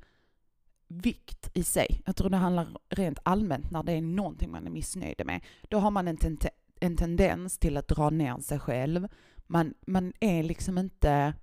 vikt 0.88 1.50
i 1.54 1.64
sig. 1.64 2.02
Jag 2.06 2.16
tror 2.16 2.30
det 2.30 2.36
handlar 2.36 2.78
rent 2.88 3.18
allmänt 3.22 3.70
när 3.70 3.82
det 3.82 3.92
är 3.92 4.02
någonting 4.02 4.50
man 4.50 4.66
är 4.66 4.70
missnöjd 4.70 5.26
med. 5.26 5.44
Då 5.68 5.78
har 5.78 5.90
man 5.90 6.08
en, 6.08 6.16
ten 6.16 6.38
en 6.80 6.96
tendens 6.96 7.58
till 7.58 7.76
att 7.76 7.88
dra 7.88 8.10
ner 8.10 8.38
sig 8.38 8.58
själv. 8.58 9.08
Man, 9.46 9.74
man 9.86 10.12
är 10.20 10.42
liksom 10.42 10.78
inte, 10.78 11.34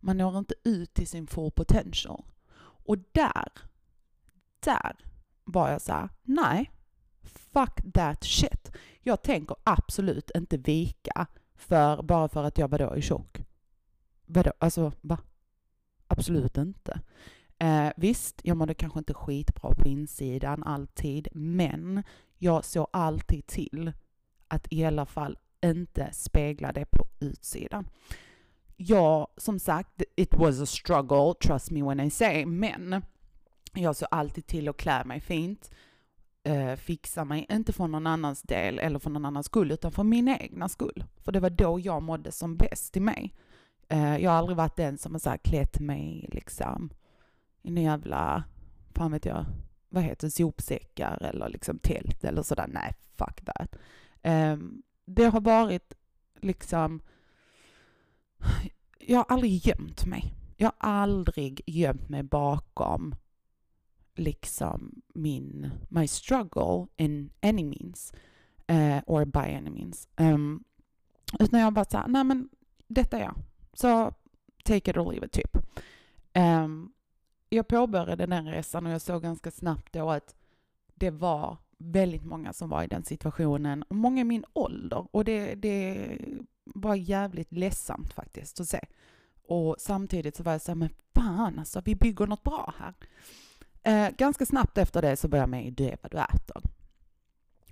man 0.00 0.18
når 0.18 0.38
inte 0.38 0.54
ut 0.64 0.94
till 0.94 1.06
sin 1.06 1.26
full 1.26 1.50
potential. 1.50 2.24
Och 2.60 2.98
där, 3.12 3.52
där 4.60 4.96
var 5.44 5.70
jag 5.70 5.82
så 5.82 5.92
här, 5.92 6.08
nej, 6.22 6.70
fuck 7.28 7.92
that 7.94 8.24
shit. 8.24 8.72
Jag 9.00 9.22
tänker 9.22 9.56
absolut 9.64 10.30
inte 10.34 10.56
vika 10.56 11.26
för, 11.56 12.02
bara 12.02 12.28
för 12.28 12.44
att 12.44 12.58
jag 12.58 12.68
vadå 12.68 12.90
är 12.90 13.00
tjock. 13.00 13.42
Vadå, 14.26 14.52
alltså 14.58 14.92
va? 15.00 15.18
Absolut 16.06 16.56
inte. 16.56 17.00
Eh, 17.58 17.88
visst, 17.96 18.40
jag 18.44 18.56
mådde 18.56 18.74
kanske 18.74 18.98
inte 18.98 19.14
skitbra 19.14 19.74
på 19.74 19.88
insidan 19.88 20.62
alltid, 20.62 21.28
men 21.32 22.02
jag 22.38 22.64
såg 22.64 22.86
alltid 22.92 23.46
till 23.46 23.92
att 24.48 24.66
i 24.70 24.84
alla 24.84 25.06
fall 25.06 25.38
inte 25.62 26.12
spegla 26.12 26.72
det 26.72 26.86
på 26.90 27.06
utsidan. 27.20 27.88
Ja, 28.76 29.28
som 29.36 29.58
sagt, 29.58 30.02
it 30.16 30.34
was 30.34 30.60
a 30.60 30.66
struggle, 30.66 31.34
trust 31.34 31.70
me 31.70 31.82
when 31.82 32.00
I 32.00 32.10
say, 32.10 32.46
men 32.46 33.02
jag 33.74 33.96
såg 33.96 34.08
alltid 34.10 34.46
till 34.46 34.68
att 34.68 34.76
klä 34.76 35.04
mig 35.04 35.20
fint 35.20 35.70
eh, 36.48 36.76
fixa 36.76 37.24
mig, 37.24 37.46
inte 37.50 37.72
för 37.72 37.86
någon 37.86 38.06
annans 38.06 38.42
del 38.42 38.78
eller 38.78 38.98
för 38.98 39.10
någon 39.10 39.24
annans 39.24 39.46
skull, 39.46 39.72
utan 39.72 39.92
för 39.92 40.04
min 40.04 40.28
egna 40.28 40.68
skull. 40.68 41.04
För 41.16 41.32
det 41.32 41.40
var 41.40 41.50
då 41.50 41.80
jag 41.80 42.02
mådde 42.02 42.32
som 42.32 42.56
bäst 42.56 42.96
i 42.96 43.00
mig. 43.00 43.34
Eh, 43.88 44.16
jag 44.16 44.30
har 44.30 44.38
aldrig 44.38 44.56
varit 44.56 44.76
den 44.76 44.98
som 44.98 45.12
har 45.12 45.18
så 45.18 45.30
här 45.30 45.36
klätt 45.36 45.80
mig 45.80 46.28
liksom 46.32 46.90
i 47.62 47.68
en 47.68 47.82
jävla, 47.82 48.44
fan 48.94 49.12
vet 49.12 49.24
jag, 49.24 49.46
vad 49.88 50.02
heter 50.02 50.26
det, 50.26 50.30
sopsäckar 50.30 51.22
eller 51.22 51.48
liksom 51.48 51.78
tält 51.78 52.24
eller 52.24 52.42
sådär. 52.42 52.66
Nej, 52.68 52.94
fuck 53.18 53.44
that. 53.44 53.76
Eh, 54.22 54.56
det 55.04 55.24
har 55.24 55.40
varit 55.40 55.94
liksom, 56.40 57.00
jag 58.98 59.16
har 59.18 59.26
aldrig 59.28 59.66
gömt 59.66 60.06
mig. 60.06 60.34
Jag 60.56 60.72
har 60.78 60.90
aldrig 60.90 61.62
gömt 61.66 62.08
mig 62.08 62.22
bakom 62.22 63.14
liksom 64.18 65.02
min, 65.14 65.70
my 65.88 66.08
struggle 66.08 66.86
in 66.96 67.30
any 67.40 67.64
means, 67.64 68.12
uh, 68.70 69.00
or 69.06 69.24
by 69.24 69.54
any 69.54 69.70
means. 69.70 70.08
Um, 70.16 70.64
utan 71.40 71.60
jag 71.60 71.72
bara 71.72 71.84
sa, 71.84 72.06
nej 72.06 72.24
men 72.24 72.48
detta 72.86 73.18
är 73.18 73.22
jag. 73.22 73.34
Så 73.72 74.12
take 74.64 74.90
it 74.90 74.96
or 74.96 75.12
leave 75.12 75.26
it 75.26 75.32
typ. 75.32 75.56
Um, 76.34 76.92
jag 77.48 77.68
påbörjade 77.68 78.26
den 78.26 78.50
resan 78.50 78.86
och 78.86 78.92
jag 78.92 79.00
såg 79.00 79.22
ganska 79.22 79.50
snabbt 79.50 79.92
då 79.92 80.10
att 80.10 80.34
det 80.94 81.10
var 81.10 81.56
väldigt 81.78 82.24
många 82.24 82.52
som 82.52 82.68
var 82.68 82.82
i 82.82 82.86
den 82.86 83.04
situationen, 83.04 83.82
och 83.82 83.96
många 83.96 84.20
i 84.20 84.24
min 84.24 84.44
ålder. 84.52 85.06
Och 85.10 85.24
det, 85.24 85.54
det 85.54 86.08
var 86.64 86.94
jävligt 86.94 87.52
ledsamt 87.52 88.12
faktiskt 88.12 88.60
att 88.60 88.68
se. 88.68 88.80
Och 89.42 89.76
samtidigt 89.78 90.36
så 90.36 90.42
var 90.42 90.52
jag 90.52 90.62
så 90.62 90.70
här, 90.70 90.76
men 90.76 90.90
fan 91.14 91.58
alltså, 91.58 91.82
vi 91.84 91.94
bygger 91.94 92.26
något 92.26 92.42
bra 92.42 92.74
här. 92.78 92.94
Eh, 93.82 94.08
ganska 94.10 94.46
snabbt 94.46 94.78
efter 94.78 95.02
det 95.02 95.16
så 95.16 95.28
var 95.28 95.38
jag 95.38 95.48
med 95.48 95.66
i 95.66 95.70
Du 95.70 95.84
är 95.84 95.98
vad 96.02 96.10
du 96.10 96.18
äter. 96.18 96.62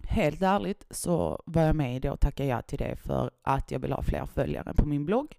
Helt 0.09 0.43
ärligt 0.43 0.87
så 0.91 1.43
var 1.47 1.63
jag 1.63 1.77
med 1.77 1.97
i 1.97 1.99
det 1.99 2.11
och 2.11 2.21
tackade 2.21 2.49
ja 2.49 2.63
till 2.63 2.79
det 2.79 2.97
för 2.97 3.31
att 3.43 3.71
jag 3.71 3.79
vill 3.79 3.93
ha 3.93 4.03
fler 4.03 4.27
följare 4.27 4.75
på 4.75 4.87
min 4.87 5.07
blogg. 5.07 5.37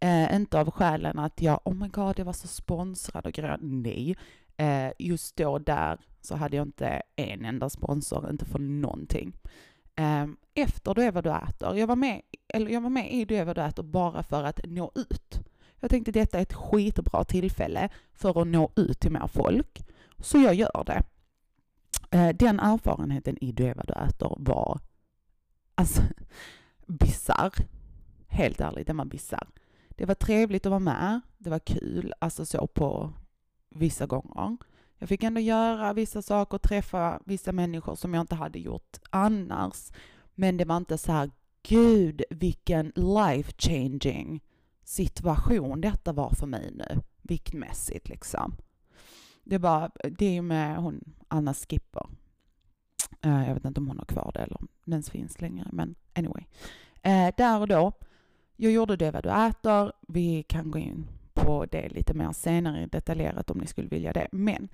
Eh, 0.00 0.34
inte 0.34 0.60
av 0.60 0.70
skälen 0.70 1.18
att 1.18 1.42
jag, 1.42 1.60
oh 1.64 1.74
my 1.74 1.88
god, 1.88 2.18
jag 2.18 2.24
var 2.24 2.32
så 2.32 2.48
sponsrad 2.48 3.26
och 3.26 3.32
grön. 3.32 3.82
Nej. 3.82 4.16
Eh, 4.56 4.92
just 4.98 5.36
då 5.36 5.58
där 5.58 6.00
så 6.20 6.36
hade 6.36 6.56
jag 6.56 6.66
inte 6.66 7.02
en 7.16 7.44
enda 7.44 7.70
sponsor, 7.70 8.30
inte 8.30 8.44
för 8.44 8.58
någonting. 8.58 9.32
Eh, 9.96 10.26
efter 10.54 10.94
Du 10.94 11.02
är 11.02 11.12
vad 11.12 11.24
du 11.24 11.30
äter, 11.30 11.76
jag 11.76 11.86
var 11.86 11.96
med, 11.96 12.20
eller 12.48 12.70
jag 12.70 12.80
var 12.80 12.90
med 12.90 13.12
i 13.12 13.24
Du 13.24 13.36
är 13.36 13.44
vad 13.44 13.56
du 13.56 13.62
äter 13.62 13.82
bara 13.82 14.22
för 14.22 14.44
att 14.44 14.60
nå 14.64 14.92
ut. 14.94 15.40
Jag 15.80 15.90
tänkte 15.90 16.12
detta 16.12 16.38
är 16.38 16.42
ett 16.42 16.52
skitbra 16.52 17.24
tillfälle 17.24 17.88
för 18.12 18.42
att 18.42 18.46
nå 18.46 18.72
ut 18.76 19.00
till 19.00 19.12
mer 19.12 19.26
folk. 19.26 19.82
Så 20.20 20.38
jag 20.38 20.54
gör 20.54 20.84
det. 20.86 21.02
Eh, 22.10 22.36
den 22.36 22.60
erfarenheten 22.60 23.38
i 23.40 23.52
Du 23.52 23.66
är 23.66 23.74
vad 23.74 23.86
du 23.86 23.92
äter 23.92 24.36
var 24.38 24.80
alltså 25.74 26.02
bisarr. 26.86 27.52
Helt 28.28 28.60
ärligt, 28.60 28.86
den 28.86 28.96
var 28.96 29.04
bisarr. 29.04 29.48
Det 29.88 30.06
var 30.06 30.14
trevligt 30.14 30.66
att 30.66 30.70
vara 30.70 30.80
med. 30.80 31.20
Det 31.38 31.50
var 31.50 31.58
kul, 31.58 32.12
alltså 32.18 32.46
så 32.46 32.66
på 32.66 33.12
vissa 33.70 34.06
gånger. 34.06 34.56
Jag 34.98 35.08
fick 35.08 35.22
ändå 35.22 35.40
göra 35.40 35.92
vissa 35.92 36.22
saker, 36.22 36.58
träffa 36.58 37.20
vissa 37.24 37.52
människor 37.52 37.94
som 37.94 38.14
jag 38.14 38.20
inte 38.20 38.34
hade 38.34 38.58
gjort 38.58 38.98
annars. 39.10 39.92
Men 40.34 40.56
det 40.56 40.64
var 40.64 40.76
inte 40.76 40.98
så 40.98 41.12
här, 41.12 41.30
gud 41.62 42.22
vilken 42.30 42.92
life 42.96 43.52
changing 43.58 44.40
situation 44.84 45.80
detta 45.80 46.12
var 46.12 46.30
för 46.30 46.46
mig 46.46 46.70
nu, 46.74 47.00
viktmässigt 47.22 48.08
liksom. 48.08 48.56
Det, 49.44 49.58
var, 49.58 49.90
det 50.18 50.26
är 50.26 50.32
ju 50.32 50.42
med 50.42 50.76
hon, 50.76 51.14
Anna 51.28 51.54
Skipper. 51.54 52.06
Uh, 53.26 53.48
jag 53.48 53.54
vet 53.54 53.64
inte 53.64 53.80
om 53.80 53.88
hon 53.88 53.98
har 53.98 54.04
kvar 54.04 54.30
det 54.34 54.40
eller 54.40 54.60
om 54.60 54.68
den 54.84 54.92
ens 54.92 55.10
finns 55.10 55.40
längre, 55.40 55.68
men 55.72 55.94
anyway. 56.14 56.44
Uh, 57.06 57.34
där 57.36 57.60
och 57.60 57.68
då, 57.68 57.92
jag 58.56 58.72
gjorde 58.72 58.96
det 58.96 59.10
vad 59.10 59.22
du 59.22 59.30
äter. 59.30 59.92
Vi 60.08 60.42
kan 60.42 60.70
gå 60.70 60.78
in 60.78 61.06
på 61.34 61.66
det 61.70 61.88
lite 61.88 62.14
mer 62.14 62.32
senare 62.32 62.86
detaljerat 62.86 63.50
om 63.50 63.58
ni 63.58 63.66
skulle 63.66 63.88
vilja 63.88 64.12
det. 64.12 64.28
Men 64.32 64.68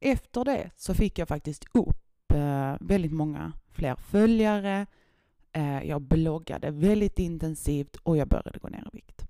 efter 0.00 0.44
det 0.44 0.70
så 0.76 0.94
fick 0.94 1.18
jag 1.18 1.28
faktiskt 1.28 1.64
upp 1.72 2.32
uh, 2.34 2.76
väldigt 2.80 3.12
många 3.12 3.52
fler 3.70 3.96
följare. 3.96 4.86
jag 5.84 6.02
bloggade 6.02 6.70
väldigt 6.70 7.18
intensivt 7.18 7.96
och 7.96 8.16
jag 8.16 8.28
började 8.28 8.58
gå 8.58 8.68
ner 8.68 8.88
i 8.92 8.96
vikt. 8.96 9.26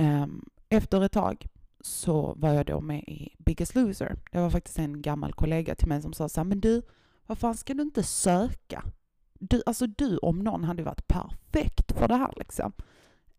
Um, 0.00 0.44
efter 0.68 1.04
ett 1.04 1.12
tag 1.12 1.46
så 1.88 2.34
var 2.36 2.52
jag 2.52 2.66
då 2.66 2.80
med 2.80 2.98
i 2.98 3.34
Biggest 3.38 3.74
Loser. 3.74 4.16
Det 4.32 4.38
var 4.38 4.50
faktiskt 4.50 4.78
en 4.78 5.02
gammal 5.02 5.32
kollega 5.32 5.74
till 5.74 5.88
mig 5.88 6.02
som 6.02 6.12
sa 6.12 6.28
så 6.28 6.40
här, 6.40 6.44
men 6.44 6.60
du, 6.60 6.82
vad 7.26 7.38
fan 7.38 7.56
ska 7.56 7.74
du 7.74 7.82
inte 7.82 8.02
söka? 8.02 8.84
Du, 9.38 9.62
alltså 9.66 9.86
du 9.86 10.18
om 10.18 10.38
någon 10.38 10.64
hade 10.64 10.82
varit 10.82 11.08
perfekt 11.08 11.92
för 11.92 12.08
det 12.08 12.16
här 12.16 12.32
liksom. 12.36 12.72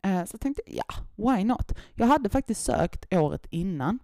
Eh, 0.01 0.25
så 0.25 0.33
jag 0.33 0.41
tänkte, 0.41 0.61
ja, 0.65 0.85
why 1.15 1.43
not? 1.43 1.71
Jag 1.93 2.07
hade 2.07 2.29
faktiskt 2.29 2.63
sökt 2.63 3.13
året 3.13 3.47
innan. 3.49 3.99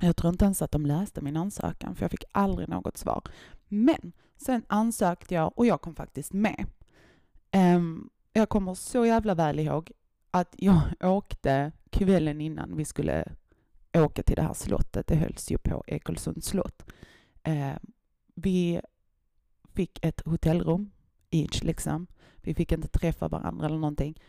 Jag 0.00 0.16
tror 0.16 0.32
inte 0.32 0.44
ens 0.44 0.62
att 0.62 0.72
de 0.72 0.86
läste 0.86 1.20
min 1.20 1.36
ansökan, 1.36 1.94
för 1.94 2.04
jag 2.04 2.10
fick 2.10 2.24
aldrig 2.32 2.68
något 2.68 2.96
svar. 2.96 3.22
Men 3.68 4.12
sen 4.36 4.62
ansökte 4.66 5.34
jag 5.34 5.52
och 5.58 5.66
jag 5.66 5.80
kom 5.80 5.94
faktiskt 5.94 6.32
med. 6.32 6.66
Ehm, 7.50 8.10
jag 8.32 8.48
kommer 8.48 8.74
så 8.74 9.06
jävla 9.06 9.34
väl 9.34 9.58
ihåg 9.58 9.92
att 10.30 10.54
jag 10.58 10.80
åkte 11.00 11.72
kvällen 11.88 12.40
innan 12.40 12.76
vi 12.76 12.84
skulle 12.84 13.24
åka 13.94 14.22
till 14.22 14.36
det 14.36 14.42
här 14.42 14.54
slottet. 14.54 15.06
Det 15.06 15.14
hölls 15.14 15.50
ju 15.50 15.58
på 15.58 15.84
Ekolsunds 15.86 16.46
slott. 16.46 16.84
Eh, 17.42 17.74
vi 18.34 18.80
fick 19.74 20.04
ett 20.04 20.22
hotellrum 20.24 20.90
each 21.30 21.62
liksom. 21.62 22.06
Vi 22.36 22.54
fick 22.54 22.72
inte 22.72 22.88
träffa 22.88 23.28
varandra 23.28 23.66
eller 23.66 23.78
någonting 23.78 24.20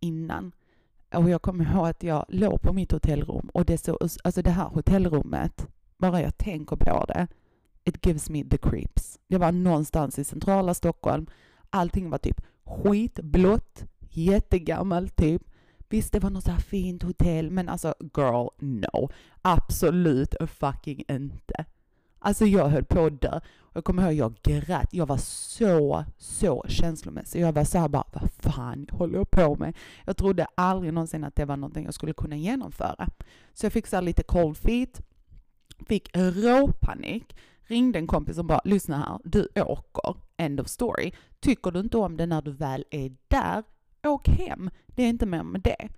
innan. 0.00 0.52
Och 1.14 1.30
jag 1.30 1.42
kommer 1.42 1.64
ihåg 1.64 1.86
att 1.86 2.02
jag 2.02 2.24
låg 2.28 2.62
på 2.62 2.72
mitt 2.72 2.92
hotellrum 2.92 3.48
och 3.54 3.64
det, 3.64 3.78
så, 3.78 3.98
alltså 4.24 4.42
det 4.42 4.50
här 4.50 4.68
hotellrummet 4.68 5.66
bara 5.98 6.22
jag 6.22 6.38
tänker 6.38 6.76
på 6.76 7.04
det, 7.04 7.26
it 7.84 8.06
gives 8.06 8.30
me 8.30 8.44
the 8.44 8.58
creeps. 8.58 9.18
Det 9.26 9.38
var 9.38 9.52
någonstans 9.52 10.18
i 10.18 10.24
centrala 10.24 10.74
Stockholm. 10.74 11.26
Allting 11.70 12.10
var 12.10 12.18
typ 12.18 12.40
skitblått, 12.64 13.84
jättegammalt 14.10 15.16
typ. 15.16 15.42
Visst, 15.92 16.12
det 16.12 16.20
var 16.20 16.30
något 16.30 16.44
så 16.44 16.50
här 16.50 16.58
fint 16.58 17.02
hotell, 17.02 17.50
men 17.50 17.68
alltså 17.68 17.94
girl, 18.16 18.48
no. 18.58 19.10
Absolut 19.42 20.34
fucking 20.46 21.04
inte. 21.08 21.64
Alltså 22.18 22.46
jag 22.46 22.68
höll 22.68 22.84
på 22.84 23.06
att 23.06 23.20
dö. 23.20 23.40
Jag 23.72 23.84
kommer 23.84 24.02
ihåg 24.02 24.12
jag 24.12 24.34
grät. 24.42 24.88
Jag 24.92 25.06
var 25.06 25.16
så, 25.16 26.04
så 26.18 26.64
känslomässig. 26.68 27.40
Jag 27.40 27.52
var 27.52 27.64
så 27.64 27.78
här 27.78 27.88
bara, 27.88 28.04
vad 28.12 28.30
fan 28.32 28.86
håller 28.90 29.18
jag 29.18 29.30
på 29.30 29.56
med? 29.56 29.76
Jag 30.04 30.16
trodde 30.16 30.46
aldrig 30.54 30.92
någonsin 30.92 31.24
att 31.24 31.36
det 31.36 31.44
var 31.44 31.56
någonting 31.56 31.84
jag 31.84 31.94
skulle 31.94 32.12
kunna 32.12 32.36
genomföra. 32.36 33.08
Så 33.54 33.66
jag 33.66 33.72
fick 33.72 33.86
så 33.86 34.00
lite 34.00 34.22
cold 34.22 34.56
feet, 34.56 35.00
fick 35.86 36.16
råpanik, 36.16 37.36
ringde 37.62 37.98
en 37.98 38.06
kompis 38.06 38.38
och 38.38 38.44
bara, 38.44 38.60
lyssna 38.64 38.98
här, 38.98 39.18
du 39.24 39.48
åker, 39.62 40.16
end 40.36 40.60
of 40.60 40.68
story. 40.68 41.12
Tycker 41.40 41.70
du 41.70 41.80
inte 41.80 41.96
om 41.96 42.16
det 42.16 42.26
när 42.26 42.42
du 42.42 42.52
väl 42.52 42.84
är 42.90 43.16
där, 43.28 43.62
åk 44.06 44.28
hem. 44.28 44.70
Det 44.86 45.02
är 45.02 45.08
inte 45.08 45.26
mer 45.26 45.42
med 45.42 45.60
det. 45.60 45.88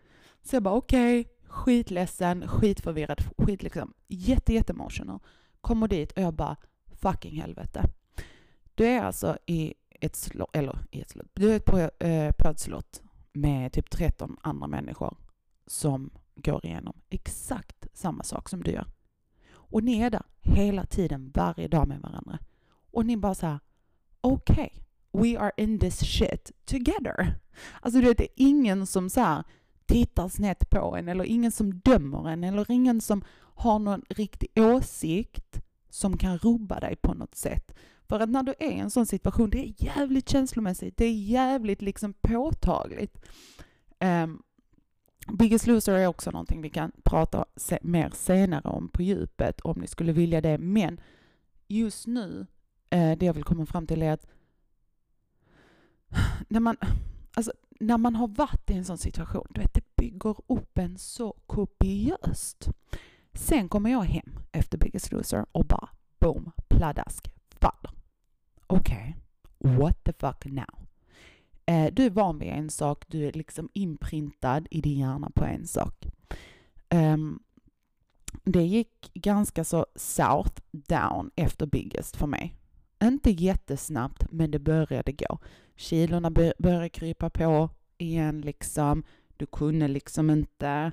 Så 0.42 0.56
jag 0.56 0.62
bara 0.62 0.74
okej, 0.74 1.20
okay, 1.20 1.32
skitledsen, 1.46 2.48
skitförvirrad, 2.48 3.24
skit 3.38 3.62
liksom, 3.62 3.92
jätte, 4.08 4.54
jätte 4.54 4.72
emotional. 4.72 5.18
Kommer 5.60 5.88
dit 5.88 6.12
och 6.12 6.22
jag 6.22 6.34
bara 6.34 6.56
fucking 6.92 7.40
helvete. 7.40 7.84
Du 8.74 8.86
är 8.86 9.02
alltså 9.02 9.38
i 9.46 9.74
ett 9.90 10.16
slott, 10.16 10.56
eller 10.56 10.78
i 10.90 11.00
ett 11.00 11.10
slott, 11.10 11.30
du 11.32 11.52
är 11.52 11.60
på, 11.60 12.04
eh, 12.04 12.32
på 12.38 12.48
ett 12.48 12.60
slott 12.60 13.02
med 13.32 13.72
typ 13.72 13.90
13 13.90 14.36
andra 14.40 14.66
människor 14.66 15.16
som 15.66 16.10
går 16.36 16.66
igenom 16.66 17.00
exakt 17.10 17.86
samma 17.92 18.22
sak 18.22 18.48
som 18.48 18.62
du 18.62 18.70
gör. 18.70 18.86
Och 19.52 19.84
ni 19.84 20.00
är 20.00 20.10
där 20.10 20.22
hela 20.40 20.86
tiden, 20.86 21.32
varje 21.34 21.68
dag 21.68 21.88
med 21.88 22.00
varandra. 22.00 22.38
Och 22.90 23.06
ni 23.06 23.16
bara 23.16 23.34
så 23.34 23.58
okej, 24.20 24.72
okay, 24.74 24.83
we 25.14 25.38
are 25.38 25.52
in 25.56 25.78
this 25.78 26.04
shit 26.04 26.52
together. 26.64 27.34
Alltså 27.80 28.00
du 28.00 28.06
vet, 28.06 28.18
det 28.18 28.24
är 28.24 28.28
ingen 28.36 28.86
som 28.86 29.10
så 29.10 29.20
här 29.20 29.44
tittar 29.86 30.28
snett 30.28 30.70
på 30.70 30.96
en 30.96 31.08
eller 31.08 31.24
ingen 31.24 31.52
som 31.52 31.78
dömer 31.78 32.28
en 32.28 32.44
eller 32.44 32.70
ingen 32.70 33.00
som 33.00 33.24
har 33.54 33.78
någon 33.78 34.02
riktig 34.08 34.48
åsikt 34.56 35.60
som 35.90 36.18
kan 36.18 36.38
rubba 36.38 36.80
dig 36.80 36.96
på 36.96 37.14
något 37.14 37.34
sätt. 37.34 37.74
För 38.08 38.20
att 38.20 38.30
när 38.30 38.42
du 38.42 38.54
är 38.58 38.70
i 38.70 38.78
en 38.78 38.90
sån 38.90 39.06
situation, 39.06 39.50
det 39.50 39.58
är 39.58 39.74
jävligt 39.76 40.28
känslomässigt, 40.28 40.96
det 40.96 41.04
är 41.04 41.12
jävligt 41.12 41.82
liksom 41.82 42.12
påtagligt. 42.12 43.18
Um, 44.00 44.42
Biggest 45.32 45.66
Loser 45.66 45.92
är 45.92 46.06
också 46.06 46.30
någonting 46.30 46.62
vi 46.62 46.70
kan 46.70 46.92
prata 47.04 47.44
se 47.56 47.78
mer 47.82 48.10
senare 48.14 48.68
om 48.68 48.88
på 48.88 49.02
djupet 49.02 49.60
om 49.60 49.78
ni 49.80 49.86
skulle 49.86 50.12
vilja 50.12 50.40
det. 50.40 50.58
Men 50.58 51.00
just 51.68 52.06
nu, 52.06 52.46
eh, 52.90 53.18
det 53.18 53.26
jag 53.26 53.34
vill 53.34 53.44
komma 53.44 53.66
fram 53.66 53.86
till 53.86 54.02
är 54.02 54.12
att 54.12 54.26
när 56.48 56.60
man, 56.60 56.76
alltså, 57.34 57.52
när 57.80 57.98
man 57.98 58.16
har 58.16 58.28
varit 58.28 58.70
i 58.70 58.74
en 58.74 58.84
sån 58.84 58.98
situation, 58.98 59.46
du 59.50 59.60
vet, 59.60 59.74
det 59.74 59.96
bygger 59.96 60.36
upp 60.46 60.78
en 60.78 60.98
så 60.98 61.36
kopiöst. 61.46 62.68
Sen 63.32 63.68
kommer 63.68 63.90
jag 63.90 64.02
hem 64.02 64.38
efter 64.52 64.78
Biggest 64.78 65.12
Loser 65.12 65.46
och 65.52 65.64
bara 65.64 65.88
boom, 66.20 66.52
pladask, 66.68 67.30
faller. 67.48 67.90
Okej, 68.66 69.16
okay. 69.58 69.76
what 69.76 70.04
the 70.04 70.12
fuck 70.12 70.44
now? 70.44 70.86
Eh, 71.66 71.92
du 71.92 72.04
är 72.04 72.10
van 72.10 72.38
vid 72.38 72.48
en 72.48 72.70
sak, 72.70 73.04
du 73.08 73.26
är 73.26 73.32
liksom 73.32 73.68
inprintad 73.72 74.66
i 74.70 74.80
din 74.80 74.98
hjärna 74.98 75.30
på 75.34 75.44
en 75.44 75.66
sak. 75.66 76.06
Um, 76.90 77.42
det 78.44 78.62
gick 78.62 79.10
ganska 79.14 79.64
så 79.64 79.86
south 79.96 80.60
down 80.72 81.30
efter 81.36 81.66
Biggest 81.66 82.16
för 82.16 82.26
mig. 82.26 82.56
Inte 83.04 83.30
jättesnabbt, 83.30 84.26
men 84.30 84.50
det 84.50 84.58
började 84.58 85.12
gå. 85.12 85.38
Kilorna 85.76 86.30
började 86.58 86.88
krypa 86.88 87.30
på 87.30 87.70
igen 87.98 88.40
liksom. 88.40 89.04
Du 89.36 89.46
kunde 89.46 89.88
liksom 89.88 90.30
inte... 90.30 90.92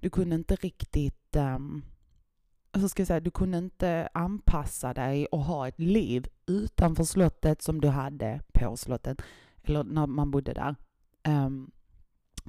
Du 0.00 0.10
kunde 0.10 0.34
inte 0.34 0.56
riktigt... 0.56 1.36
Ehm, 1.36 1.82
um, 2.72 2.82
så 2.82 2.88
ska 2.88 3.00
jag 3.00 3.06
säga, 3.06 3.20
du 3.20 3.30
kunde 3.30 3.58
inte 3.58 4.08
anpassa 4.14 4.94
dig 4.94 5.26
och 5.26 5.44
ha 5.44 5.68
ett 5.68 5.80
liv 5.80 6.26
utanför 6.46 7.04
slottet 7.04 7.62
som 7.62 7.80
du 7.80 7.88
hade 7.88 8.40
på 8.52 8.76
slottet, 8.76 9.22
eller 9.62 9.84
när 9.84 10.06
man 10.06 10.30
bodde 10.30 10.52
där. 10.52 10.76
Um, 11.28 11.70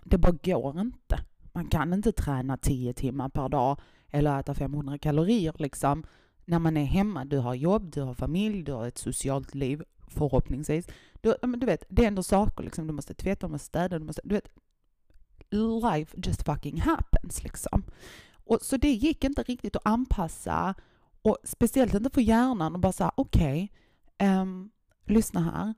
det 0.04 0.18
bara 0.18 0.38
går 0.44 0.80
inte. 0.80 1.20
Man 1.54 1.68
kan 1.68 1.94
inte 1.94 2.12
träna 2.12 2.58
10 2.58 2.94
timmar 2.94 3.30
per 3.30 3.50
dag 3.50 3.80
eller 4.10 4.40
äta 4.40 4.54
500 4.54 4.98
kalorier 4.98 5.56
liksom. 5.58 6.06
När 6.46 6.60
man 6.60 6.78
är 6.78 6.86
hemma, 6.86 7.26
du 7.26 7.38
har 7.38 7.54
jobb, 7.54 7.92
du 7.92 8.02
har 8.02 8.14
familj, 8.14 8.64
du 8.64 8.72
har 8.72 8.88
ett 8.88 8.98
socialt 8.98 9.56
liv 9.56 9.84
förhoppningsvis. 10.08 10.88
Du, 11.22 11.36
du 11.58 11.66
vet, 11.66 11.84
det 11.90 12.04
är 12.04 12.08
ändå 12.08 12.24
saker 12.24 12.64
liksom. 12.64 12.88
Du 12.88 12.94
måste 12.94 13.14
tvätta, 13.14 13.48
du 13.48 13.52
måste 13.52 13.66
städa, 13.68 14.00
du 14.00 14.06
måste... 14.06 14.22
Du 14.26 14.36
vet, 14.36 14.50
life 15.94 16.18
just 16.24 16.46
fucking 16.46 16.82
happens 16.82 17.44
liksom. 17.44 17.84
Och, 18.46 18.62
så 18.62 18.78
det 18.78 18.92
gick 18.92 19.24
inte 19.24 19.44
riktigt 19.44 19.76
att 19.76 19.86
anpassa 19.86 20.76
och 21.22 21.38
speciellt 21.44 21.94
inte 21.94 22.10
för 22.10 22.22
hjärnan 22.22 22.74
och 22.74 22.80
bara 22.80 22.92
säga 22.92 23.12
okej, 23.16 23.72
okay, 24.18 24.30
um, 24.30 24.72
lyssna 25.06 25.42
här. 25.42 25.74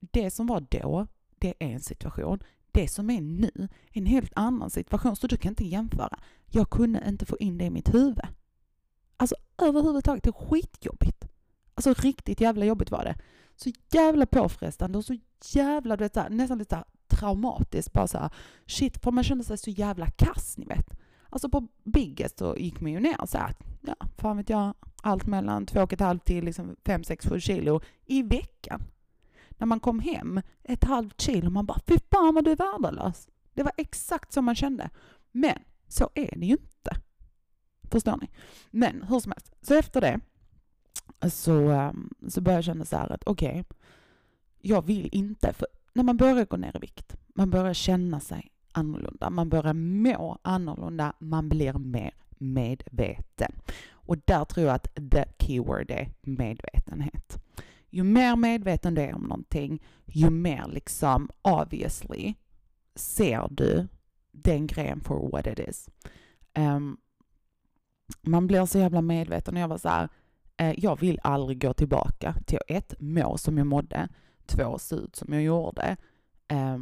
Det 0.00 0.30
som 0.30 0.46
var 0.46 0.66
då, 0.70 1.06
det 1.38 1.48
är 1.58 1.68
en 1.68 1.80
situation. 1.80 2.38
Det 2.72 2.88
som 2.88 3.10
är 3.10 3.20
nu 3.20 3.68
är 3.92 4.00
en 4.00 4.06
helt 4.06 4.32
annan 4.36 4.70
situation, 4.70 5.16
så 5.16 5.26
du 5.26 5.36
kan 5.36 5.48
inte 5.52 5.64
jämföra. 5.64 6.18
Jag 6.50 6.70
kunde 6.70 7.04
inte 7.08 7.26
få 7.26 7.38
in 7.38 7.58
det 7.58 7.64
i 7.64 7.70
mitt 7.70 7.94
huvud. 7.94 8.20
Alltså 9.22 9.34
överhuvudtaget, 9.58 10.24
det 10.24 10.30
är 10.30 10.48
skitjobbigt. 10.48 11.24
Alltså 11.74 11.94
riktigt 11.94 12.40
jävla 12.40 12.64
jobbigt 12.64 12.90
var 12.90 13.04
det. 13.04 13.14
Så 13.56 13.70
jävla 13.92 14.26
påfrestande 14.26 14.98
och 14.98 15.04
så 15.04 15.18
jävla, 15.44 15.96
du 15.96 16.04
vet, 16.04 16.14
så 16.14 16.20
här, 16.20 16.30
nästan 16.30 16.58
lite 16.58 16.70
så 16.70 16.76
här, 16.76 16.84
traumatiskt. 17.08 17.92
Bara 17.92 18.08
så 18.08 18.18
här, 18.18 18.30
shit, 18.66 19.02
för 19.02 19.10
man 19.10 19.24
kände 19.24 19.44
sig 19.44 19.58
så 19.58 19.70
jävla 19.70 20.06
kass, 20.06 20.58
ni 20.58 20.64
vet. 20.64 20.86
Alltså 21.30 21.48
på 21.48 21.68
Biggest 21.84 22.38
så 22.38 22.56
gick 22.56 22.80
man 22.80 22.92
ju 22.92 23.00
ner 23.00 23.26
så 23.26 23.38
här, 23.38 23.54
ja, 23.80 23.94
fan 24.16 24.36
vet 24.36 24.50
jag, 24.50 24.74
allt 25.02 25.26
mellan 25.26 25.66
2,5 25.66 26.18
till 26.18 26.44
liksom 26.44 26.76
5, 26.84 27.04
6, 27.04 27.26
7 27.26 27.40
kilo 27.40 27.80
i 28.06 28.22
veckan. 28.22 28.82
När 29.50 29.66
man 29.66 29.80
kom 29.80 30.00
hem, 30.00 30.40
ett 30.62 30.84
halvt 30.84 31.20
kilo, 31.20 31.50
man 31.50 31.66
bara 31.66 31.80
fy 31.86 31.98
fan 32.10 32.34
vad 32.34 32.44
du 32.44 32.50
är 32.50 32.56
värdelös. 32.56 33.28
Det 33.54 33.62
var 33.62 33.72
exakt 33.76 34.32
så 34.32 34.42
man 34.42 34.54
kände. 34.54 34.90
Men 35.32 35.58
så 35.88 36.10
är 36.14 36.36
det 36.36 36.46
ju 36.46 36.52
inte. 36.52 36.96
Förstår 37.92 38.18
ni? 38.20 38.28
Men 38.70 39.02
hur 39.02 39.20
som 39.20 39.32
helst, 39.32 39.54
så 39.62 39.74
efter 39.74 40.00
det 40.00 40.20
så, 41.30 41.68
ehm, 41.68 42.10
så 42.28 42.40
började 42.40 42.58
jag 42.58 42.64
känna 42.64 42.84
så 42.84 42.96
här 42.96 43.12
att 43.12 43.22
okej, 43.26 43.50
okay, 43.50 43.64
jag 44.60 44.86
vill 44.86 45.08
inte, 45.12 45.52
för 45.52 45.66
när 45.92 46.02
man 46.02 46.16
börjar 46.16 46.44
gå 46.44 46.56
ner 46.56 46.76
i 46.76 46.78
vikt, 46.78 47.16
man 47.34 47.50
börjar 47.50 47.74
känna 47.74 48.20
sig 48.20 48.52
annorlunda, 48.72 49.30
man 49.30 49.48
börjar 49.48 49.74
må 49.74 50.38
annorlunda, 50.42 51.12
man 51.18 51.48
blir 51.48 51.72
mer 51.72 52.14
medveten. 52.38 53.52
Och 53.90 54.18
där 54.24 54.44
tror 54.44 54.66
jag 54.66 54.74
att 54.74 54.94
the 55.10 55.24
keyword 55.38 55.90
är 55.90 56.08
medvetenhet. 56.20 57.42
Ju 57.90 58.02
mer 58.02 58.36
medveten 58.36 58.94
du 58.94 59.02
är 59.02 59.14
om 59.14 59.22
någonting, 59.22 59.82
ju 60.06 60.30
mer 60.30 60.64
liksom 60.68 61.30
obviously 61.42 62.34
ser 62.94 63.48
du 63.50 63.88
den 64.32 64.66
grejen 64.66 65.00
for 65.00 65.30
what 65.30 65.46
it 65.46 65.68
is. 65.68 65.88
Um, 66.58 66.98
man 68.20 68.46
blir 68.46 68.66
så 68.66 68.78
jävla 68.78 69.02
medveten 69.02 69.54
och 69.54 69.60
jag 69.60 69.68
var 69.68 69.78
så 69.78 69.88
här, 69.88 70.08
eh, 70.56 70.74
jag 70.76 71.00
vill 71.00 71.20
aldrig 71.22 71.60
gå 71.60 71.72
tillbaka 71.72 72.34
till 72.46 72.58
ett, 72.68 72.94
må 72.98 73.38
som 73.38 73.58
jag 73.58 73.66
mådde, 73.66 74.08
två, 74.46 74.78
se 74.78 74.96
ut 74.96 75.16
som 75.16 75.32
jag 75.32 75.42
gjorde. 75.42 75.96
Eh, 76.48 76.78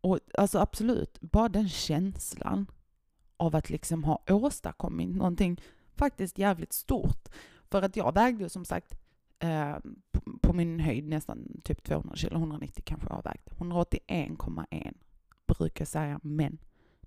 och 0.00 0.18
alltså 0.38 0.58
absolut, 0.58 1.20
bara 1.20 1.48
den 1.48 1.68
känslan 1.68 2.66
av 3.36 3.56
att 3.56 3.70
liksom 3.70 4.04
ha 4.04 4.22
åstadkommit 4.28 5.16
någonting 5.16 5.60
faktiskt 5.94 6.38
jävligt 6.38 6.72
stort. 6.72 7.28
För 7.70 7.82
att 7.82 7.96
jag 7.96 8.14
vägde 8.14 8.42
ju 8.42 8.48
som 8.48 8.64
sagt 8.64 8.94
eh, 9.38 9.76
på, 10.12 10.20
på, 10.42 10.52
min 10.52 10.80
höjd 10.80 11.08
nästan 11.08 11.60
typ 11.64 11.82
200 11.82 12.16
kilo, 12.16 12.36
190 12.36 12.82
kanske 12.86 13.08
jag 13.08 13.14
har 13.14 13.22
vägt. 13.22 13.50
181,1 13.50 14.94
brukar 15.46 15.80
jag 15.82 15.88
säga, 15.88 16.20
men 16.22 16.58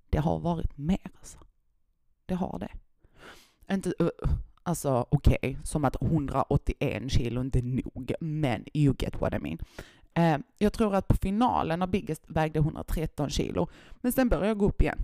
det 0.09 0.17
har 0.17 0.39
varit 0.39 0.77
mer 0.77 1.11
alltså. 1.17 1.39
Det 2.25 2.35
har 2.35 2.59
det. 2.59 2.71
Inte, 3.71 3.93
alltså 4.63 5.06
okej, 5.10 5.38
okay, 5.41 5.56
som 5.63 5.86
att 5.86 6.01
181 6.01 7.12
kilo 7.12 7.41
inte 7.41 7.60
är 7.60 7.63
nog, 7.63 8.13
men 8.19 8.65
you 8.73 8.95
get 8.99 9.21
what 9.21 9.34
I 9.34 9.39
mean. 9.39 9.58
Eh, 10.13 10.38
jag 10.58 10.73
tror 10.73 10.95
att 10.95 11.08
på 11.08 11.15
finalen 11.15 11.82
av 11.82 11.89
Biggest 11.89 12.23
vägde 12.28 12.60
113 12.60 13.30
kilo, 13.30 13.67
men 14.01 14.12
sen 14.12 14.30
började 14.30 14.47
jag 14.47 14.58
gå 14.58 14.65
upp 14.65 14.82
igen. 14.82 14.99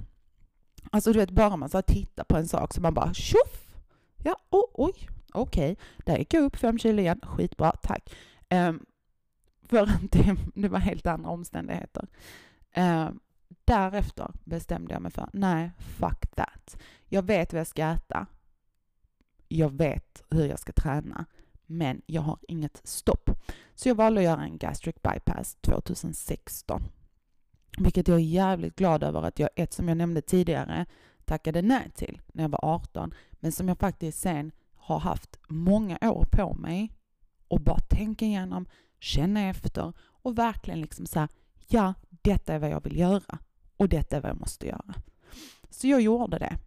Alltså 0.91 1.13
du 1.13 1.19
vet, 1.19 1.31
bara 1.31 1.55
man 1.57 1.69
så 1.69 1.81
tittar 1.81 2.23
på 2.23 2.37
en 2.37 2.47
sak 2.47 2.73
så 2.73 2.81
man 2.81 2.93
bara 2.93 3.13
tjoff! 3.13 3.75
Ja, 4.23 4.35
oh, 4.49 4.65
oj, 4.73 5.09
okej, 5.33 5.71
okay. 5.71 5.75
där 6.05 6.17
gick 6.17 6.33
jag 6.33 6.43
upp 6.43 6.55
fem 6.55 6.79
kilo 6.79 6.99
igen, 6.99 7.19
skitbra, 7.23 7.71
tack. 7.71 8.15
Eh, 8.49 8.73
för 9.63 9.89
det, 10.11 10.35
det 10.55 10.67
var 10.67 10.79
helt 10.79 11.07
andra 11.07 11.29
omständigheter. 11.29 12.07
Eh, 12.71 13.09
därefter 13.65 14.31
bestämde 14.43 14.93
jag 14.93 15.01
mig 15.01 15.11
för, 15.11 15.29
nej, 15.33 15.71
fuck 15.77 16.35
that. 16.35 16.77
Jag 17.09 17.25
vet 17.25 17.53
vad 17.53 17.59
jag 17.59 17.67
ska 17.67 17.85
äta 17.85 18.27
jag 19.51 19.69
vet 19.69 20.23
hur 20.29 20.45
jag 20.45 20.59
ska 20.59 20.71
träna, 20.71 21.25
men 21.65 22.01
jag 22.05 22.21
har 22.21 22.37
inget 22.47 22.81
stopp. 22.83 23.29
Så 23.75 23.89
jag 23.89 23.95
valde 23.95 24.19
att 24.19 24.25
göra 24.25 24.41
en 24.41 24.57
gastric 24.57 24.95
bypass 24.95 25.57
2016. 25.61 26.81
Vilket 27.77 28.07
jag 28.07 28.17
är 28.17 28.23
jävligt 28.23 28.75
glad 28.75 29.03
över 29.03 29.21
att 29.21 29.39
jag, 29.39 29.49
ett 29.55 29.73
som 29.73 29.87
jag 29.87 29.97
nämnde 29.97 30.21
tidigare, 30.21 30.85
tackade 31.25 31.61
nej 31.61 31.91
till 31.95 32.21
när 32.33 32.43
jag 32.43 32.49
var 32.49 32.65
18, 32.65 33.13
men 33.31 33.51
som 33.51 33.67
jag 33.67 33.77
faktiskt 33.77 34.19
sen 34.19 34.51
har 34.75 34.99
haft 34.99 35.39
många 35.47 35.97
år 36.01 36.25
på 36.31 36.53
mig 36.53 36.91
och 37.47 37.61
bara 37.61 37.79
tänka 37.79 38.25
igenom, 38.25 38.65
känna 38.99 39.49
efter 39.49 39.93
och 39.99 40.37
verkligen 40.37 40.81
liksom 40.81 41.05
säga 41.05 41.27
ja, 41.67 41.93
detta 42.09 42.53
är 42.53 42.59
vad 42.59 42.69
jag 42.69 42.83
vill 42.83 42.97
göra 42.97 43.39
och 43.77 43.89
detta 43.89 44.17
är 44.17 44.21
vad 44.21 44.31
jag 44.31 44.39
måste 44.39 44.67
göra. 44.67 44.93
Så 45.69 45.87
jag 45.87 46.01
gjorde 46.01 46.37
det. 46.37 46.57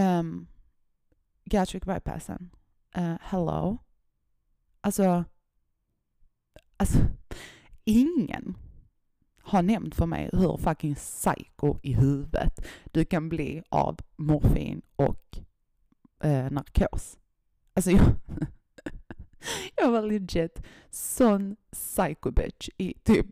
Um, 0.00 0.46
gastric 1.52 1.84
bypassen. 1.84 2.50
Uh, 2.98 3.16
hello. 3.20 3.78
Alltså, 4.80 5.24
alltså, 6.76 6.98
ingen 7.84 8.56
har 9.42 9.62
nämnt 9.62 9.94
för 9.94 10.06
mig 10.06 10.30
hur 10.32 10.56
fucking 10.56 10.94
psycho 10.94 11.78
i 11.82 11.92
huvudet 11.92 12.66
du 12.84 13.04
kan 13.04 13.28
bli 13.28 13.62
av 13.68 13.98
morfin 14.16 14.82
och 14.96 15.38
eh, 16.24 16.50
narkos. 16.50 17.18
Alltså 17.74 17.90
jag, 17.90 18.00
jag 19.76 19.90
var 19.90 20.02
legit 20.02 20.62
sån 20.90 21.56
psycho 21.72 22.30
bitch 22.30 22.68
i 22.76 22.94
typ 23.02 23.26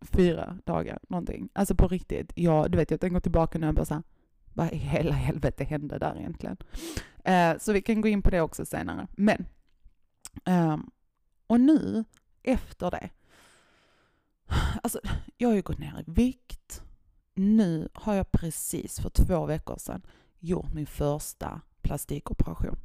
fyra 0.00 0.58
dagar 0.64 0.98
någonting. 1.08 1.48
Alltså 1.52 1.74
på 1.74 1.88
riktigt. 1.88 2.32
Jag, 2.34 2.70
du 2.70 2.78
vet, 2.78 2.90
jag 2.90 3.00
tänker 3.00 3.20
tillbaka 3.20 3.58
nu 3.58 3.68
och 3.68 3.74
bara 3.74 3.84
såhär, 3.84 4.02
vad 4.54 4.72
i 4.72 4.76
hela 4.76 5.12
helvete 5.12 5.64
hände 5.64 5.98
där 5.98 6.16
egentligen? 6.18 6.56
Eh, 7.24 7.58
så 7.58 7.72
vi 7.72 7.82
kan 7.82 8.00
gå 8.00 8.08
in 8.08 8.22
på 8.22 8.30
det 8.30 8.40
också 8.40 8.64
senare. 8.64 9.06
Men, 9.16 9.46
eh, 10.44 10.76
och 11.46 11.60
nu 11.60 12.04
efter 12.42 12.90
det, 12.90 13.10
alltså 14.82 15.00
jag 15.36 15.48
har 15.48 15.54
ju 15.54 15.62
gått 15.62 15.78
ner 15.78 16.04
i 16.06 16.10
vikt. 16.10 16.82
Nu 17.34 17.88
har 17.94 18.14
jag 18.14 18.32
precis 18.32 19.00
för 19.00 19.10
två 19.10 19.46
veckor 19.46 19.76
sedan 19.78 20.02
gjort 20.38 20.74
min 20.74 20.86
första 20.86 21.60
plastikoperation. 21.82 22.78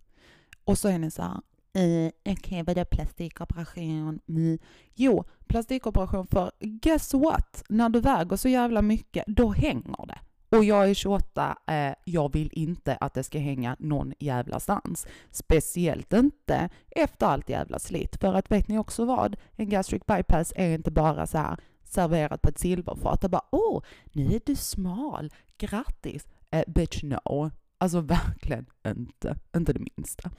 Och 0.63 0.77
så 0.77 0.87
är 0.87 0.99
ni 0.99 1.11
så 1.11 1.21
här, 1.21 1.41
eh, 1.73 2.11
okej 2.19 2.33
okay, 2.33 2.63
vadå 2.63 2.85
plastikoperation? 2.85 4.19
Mm. 4.27 4.59
Jo, 4.95 5.23
plastikoperation 5.47 6.27
för 6.27 6.51
guess 6.59 7.13
what? 7.13 7.63
När 7.69 7.89
du 7.89 7.99
väger 7.99 8.35
så 8.35 8.49
jävla 8.49 8.81
mycket, 8.81 9.23
då 9.27 9.51
hänger 9.51 10.05
det. 10.05 10.19
Och 10.49 10.63
jag 10.63 10.89
är 10.89 10.93
28, 10.93 11.57
eh, 11.67 11.93
jag 12.03 12.33
vill 12.33 12.49
inte 12.51 12.95
att 12.95 13.13
det 13.13 13.23
ska 13.23 13.39
hänga 13.39 13.75
någon 13.79 14.13
jävla 14.19 14.59
stans. 14.59 15.07
Speciellt 15.31 16.13
inte 16.13 16.69
efter 16.89 17.25
allt 17.25 17.49
jävla 17.49 17.79
slit. 17.79 18.17
För 18.21 18.33
att 18.33 18.51
vet 18.51 18.67
ni 18.67 18.77
också 18.77 19.05
vad? 19.05 19.35
En 19.55 19.69
gastric 19.69 20.05
bypass 20.05 20.53
är 20.55 20.75
inte 20.75 20.91
bara 20.91 21.27
så 21.27 21.37
här 21.37 21.57
serverat 21.83 22.41
på 22.41 22.49
ett 22.49 22.59
silverfat 22.59 23.23
och 23.23 23.29
bara 23.29 23.45
åh, 23.49 23.83
nu 24.11 24.35
är 24.35 24.41
du 24.45 24.55
smal, 24.55 25.31
grattis. 25.57 26.27
Eh, 26.51 26.63
bitch 26.67 27.03
no. 27.03 27.51
Alltså 27.77 28.01
verkligen 28.01 28.65
inte, 28.87 29.35
inte 29.55 29.73
det 29.73 29.85
minsta. 29.97 30.31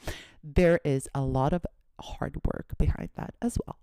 There 0.54 0.78
is 0.84 1.08
a 1.12 1.26
lot 1.26 1.52
of 1.52 1.62
hard 1.96 2.36
work 2.44 2.78
behind 2.78 3.14
that 3.14 3.34
as 3.40 3.58
well. 3.66 3.76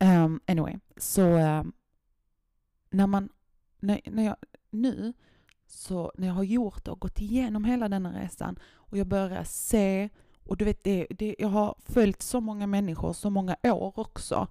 Um, 0.00 0.40
anyway, 0.46 0.78
så 0.96 1.22
um, 1.22 1.72
när 2.90 3.06
man, 3.06 3.28
när, 3.80 4.00
när 4.06 4.24
jag, 4.24 4.36
nu, 4.74 5.12
så 5.66 6.12
när 6.16 6.26
jag 6.26 6.34
har 6.34 6.44
gjort 6.44 6.84
det 6.84 6.90
och 6.90 7.00
gått 7.00 7.20
igenom 7.20 7.64
hela 7.64 7.88
denna 7.88 8.20
resan 8.22 8.58
och 8.72 8.98
jag 8.98 9.06
börjar 9.06 9.44
se, 9.44 10.08
och 10.44 10.56
du 10.56 10.64
vet, 10.64 10.84
det, 10.84 11.06
det, 11.10 11.36
jag 11.38 11.48
har 11.48 11.74
följt 11.78 12.22
så 12.22 12.40
många 12.40 12.66
människor 12.66 13.12
så 13.12 13.30
många 13.30 13.56
år 13.62 13.98
också, 13.98 14.48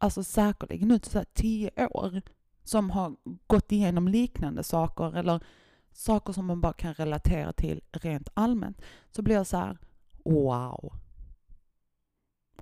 alltså 0.00 0.24
säkerligen 0.24 0.88
nu 0.88 1.00
så 1.02 1.24
tio 1.34 1.86
år, 1.86 2.22
som 2.64 2.90
har 2.90 3.16
gått 3.46 3.72
igenom 3.72 4.08
liknande 4.08 4.62
saker 4.62 5.16
eller 5.16 5.40
saker 5.92 6.32
som 6.32 6.46
man 6.46 6.60
bara 6.60 6.72
kan 6.72 6.94
relatera 6.94 7.52
till 7.52 7.80
rent 7.92 8.28
allmänt, 8.34 8.82
så 9.10 9.22
blir 9.22 9.34
jag 9.34 9.46
så 9.46 9.56
här, 9.56 9.78
wow. 10.24 10.92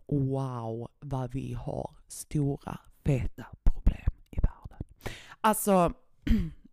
Wow, 0.07 0.91
vad 1.01 1.33
vi 1.33 1.53
har 1.53 1.91
stora, 2.09 2.79
feta 3.05 3.47
problem 3.65 4.13
i 4.31 4.37
världen. 4.41 4.87
Alltså, 5.41 5.93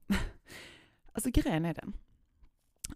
alltså 1.14 1.30
grejen 1.30 1.66
är 1.66 1.74
den 1.74 1.94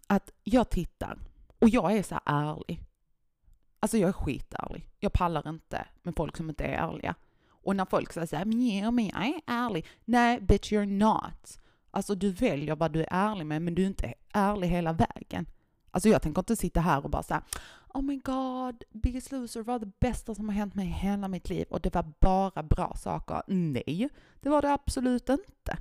att 0.06 0.30
jag 0.44 0.70
tittar 0.70 1.18
och 1.58 1.68
jag 1.68 1.96
är 1.96 2.02
så 2.02 2.14
här 2.14 2.22
ärlig. 2.26 2.84
Alltså 3.80 3.98
jag 3.98 4.08
är 4.08 4.12
skitärlig. 4.12 4.88
Jag 4.98 5.12
pallar 5.12 5.48
inte 5.48 5.86
med 6.02 6.14
folk 6.16 6.36
som 6.36 6.48
inte 6.48 6.64
är 6.64 6.88
ärliga. 6.88 7.14
Och 7.48 7.76
när 7.76 7.84
folk 7.84 8.12
säger 8.12 8.26
såhär, 8.26 8.44
men 8.44 8.60
yeah, 8.60 8.90
men 8.90 9.06
jag 9.06 9.26
är 9.26 9.40
ärlig. 9.46 9.86
Nej, 10.04 10.40
bitch 10.40 10.72
you're 10.72 10.86
not. 10.86 11.58
Alltså 11.90 12.14
du 12.14 12.30
väljer 12.30 12.76
vad 12.76 12.92
du 12.92 13.00
är 13.00 13.08
ärlig 13.10 13.46
med, 13.46 13.62
men 13.62 13.74
du 13.74 13.82
är 13.82 13.86
inte 13.86 14.14
ärlig 14.32 14.68
hela 14.68 14.92
vägen. 14.92 15.46
Alltså 15.90 16.08
jag 16.08 16.22
tänker 16.22 16.40
inte 16.40 16.56
sitta 16.56 16.80
här 16.80 17.04
och 17.04 17.10
bara 17.10 17.22
säga 17.22 17.42
Oh 17.94 18.02
my 18.02 18.16
god, 18.16 18.84
Biggest 18.90 19.32
Loser 19.32 19.62
var 19.62 19.78
det 19.78 20.00
bästa 20.00 20.34
som 20.34 20.48
har 20.48 20.56
hänt 20.56 20.74
mig 20.74 20.86
i 20.86 20.90
hela 20.90 21.28
mitt 21.28 21.48
liv 21.48 21.66
och 21.70 21.80
det 21.80 21.94
var 21.94 22.12
bara 22.20 22.62
bra 22.62 22.94
saker. 22.96 23.42
Nej, 23.46 24.08
det 24.40 24.48
var 24.48 24.62
det 24.62 24.72
absolut 24.72 25.28
inte. 25.28 25.78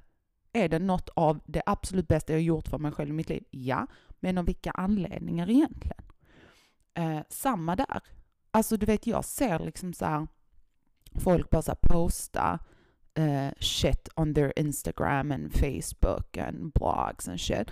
Är 0.58 0.70
det 0.70 0.80
något 0.80 1.10
av 1.10 1.40
det 1.46 1.62
absolut 1.66 2.08
bästa 2.08 2.34
jag 2.34 2.42
gjort 2.42 2.68
för 2.68 2.78
mig 2.78 2.92
själv 2.92 3.10
i 3.10 3.14
mitt 3.14 3.30
liv? 3.30 3.44
Ja, 3.52 3.88
men 4.20 4.38
av 4.38 4.46
vilka 4.46 4.72
anledningar 4.72 5.50
egentligen? 5.50 6.04
Eh, 6.94 7.20
samma 7.30 7.76
där. 7.76 8.02
Alltså 8.52 8.78
du 8.78 8.86
vet, 8.86 9.08
jag 9.08 9.26
ser 9.26 9.60
liksom 9.60 9.94
så 9.94 10.06
här, 10.06 10.28
folk 11.16 11.50
bara 11.50 11.62
så 11.62 11.76
posta 11.82 12.60
eh, 13.14 13.50
shit 13.60 14.10
on 14.16 14.34
their 14.34 14.54
Instagram 14.60 15.32
and 15.32 15.54
Facebook 15.54 16.38
and 16.38 16.72
blogs 16.74 17.28
and 17.28 17.40
shit. 17.40 17.72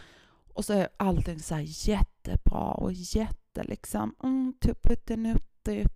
Och 0.54 0.66
så 0.66 0.74
är 0.74 0.90
allting 0.98 1.40
så 1.40 1.56
här 1.56 1.90
jättebra 1.90 2.72
och 2.72 2.94
jätte 2.94 3.64
liksom, 3.64 4.16
mm, 4.24 4.54
typ 4.60 4.86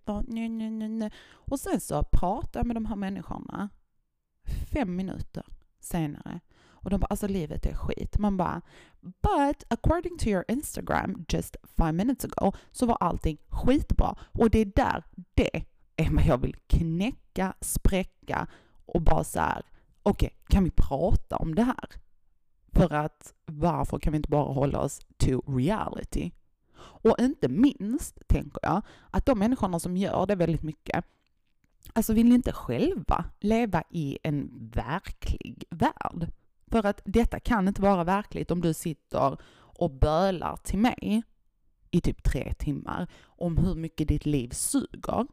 och. 0.04 1.10
Och 1.30 1.60
sen 1.60 1.80
så 1.80 2.02
pratar 2.02 2.60
jag 2.60 2.66
med 2.66 2.76
de 2.76 2.86
här 2.86 2.96
människorna 2.96 3.68
fem 4.72 4.96
minuter 4.96 5.44
senare 5.80 6.40
och 6.80 6.90
de 6.90 7.00
bara, 7.00 7.06
alltså 7.06 7.26
livet 7.26 7.66
är 7.66 7.74
skit. 7.74 8.18
Man 8.18 8.36
bara, 8.36 8.62
but 9.00 9.64
according 9.68 10.18
to 10.18 10.28
your 10.28 10.44
Instagram 10.48 11.24
just 11.28 11.56
five 11.76 11.92
minutes 11.92 12.24
ago 12.24 12.52
så 12.70 12.86
var 12.86 12.96
allting 13.00 13.38
skitbra. 13.48 14.16
Och 14.32 14.50
det 14.50 14.58
är 14.58 14.72
där, 14.74 15.04
det 15.34 15.64
är 15.96 16.10
vad 16.10 16.24
jag 16.24 16.38
vill 16.38 16.56
knäcka, 16.66 17.54
spräcka 17.60 18.46
och 18.86 19.02
bara 19.02 19.24
så 19.24 19.40
här, 19.40 19.62
okej, 20.02 20.26
okay, 20.26 20.38
kan 20.48 20.64
vi 20.64 20.70
prata 20.70 21.36
om 21.36 21.54
det 21.54 21.62
här? 21.62 21.90
För 22.72 22.92
att 22.92 23.34
varför 23.46 23.98
kan 23.98 24.12
vi 24.12 24.16
inte 24.16 24.30
bara 24.30 24.52
hålla 24.52 24.80
oss 24.80 25.00
to 25.16 25.56
reality? 25.56 26.30
Och 26.80 27.16
inte 27.18 27.48
minst, 27.48 28.18
tänker 28.28 28.58
jag, 28.62 28.82
att 29.10 29.26
de 29.26 29.38
människorna 29.38 29.80
som 29.80 29.96
gör 29.96 30.26
det 30.26 30.34
väldigt 30.34 30.62
mycket, 30.62 31.04
alltså 31.92 32.12
vill 32.12 32.32
inte 32.32 32.52
själva 32.52 33.24
leva 33.40 33.82
i 33.90 34.18
en 34.22 34.70
verklig 34.74 35.64
värld. 35.70 36.32
För 36.70 36.86
att 36.86 37.00
detta 37.04 37.40
kan 37.40 37.68
inte 37.68 37.82
vara 37.82 38.04
verkligt 38.04 38.50
om 38.50 38.60
du 38.60 38.74
sitter 38.74 39.38
och 39.54 39.90
bölar 39.90 40.56
till 40.56 40.78
mig 40.78 41.22
i 41.90 42.00
typ 42.00 42.22
tre 42.22 42.52
timmar 42.58 43.06
om 43.22 43.56
hur 43.56 43.74
mycket 43.74 44.08
ditt 44.08 44.26
liv 44.26 44.48
suger 44.50 45.26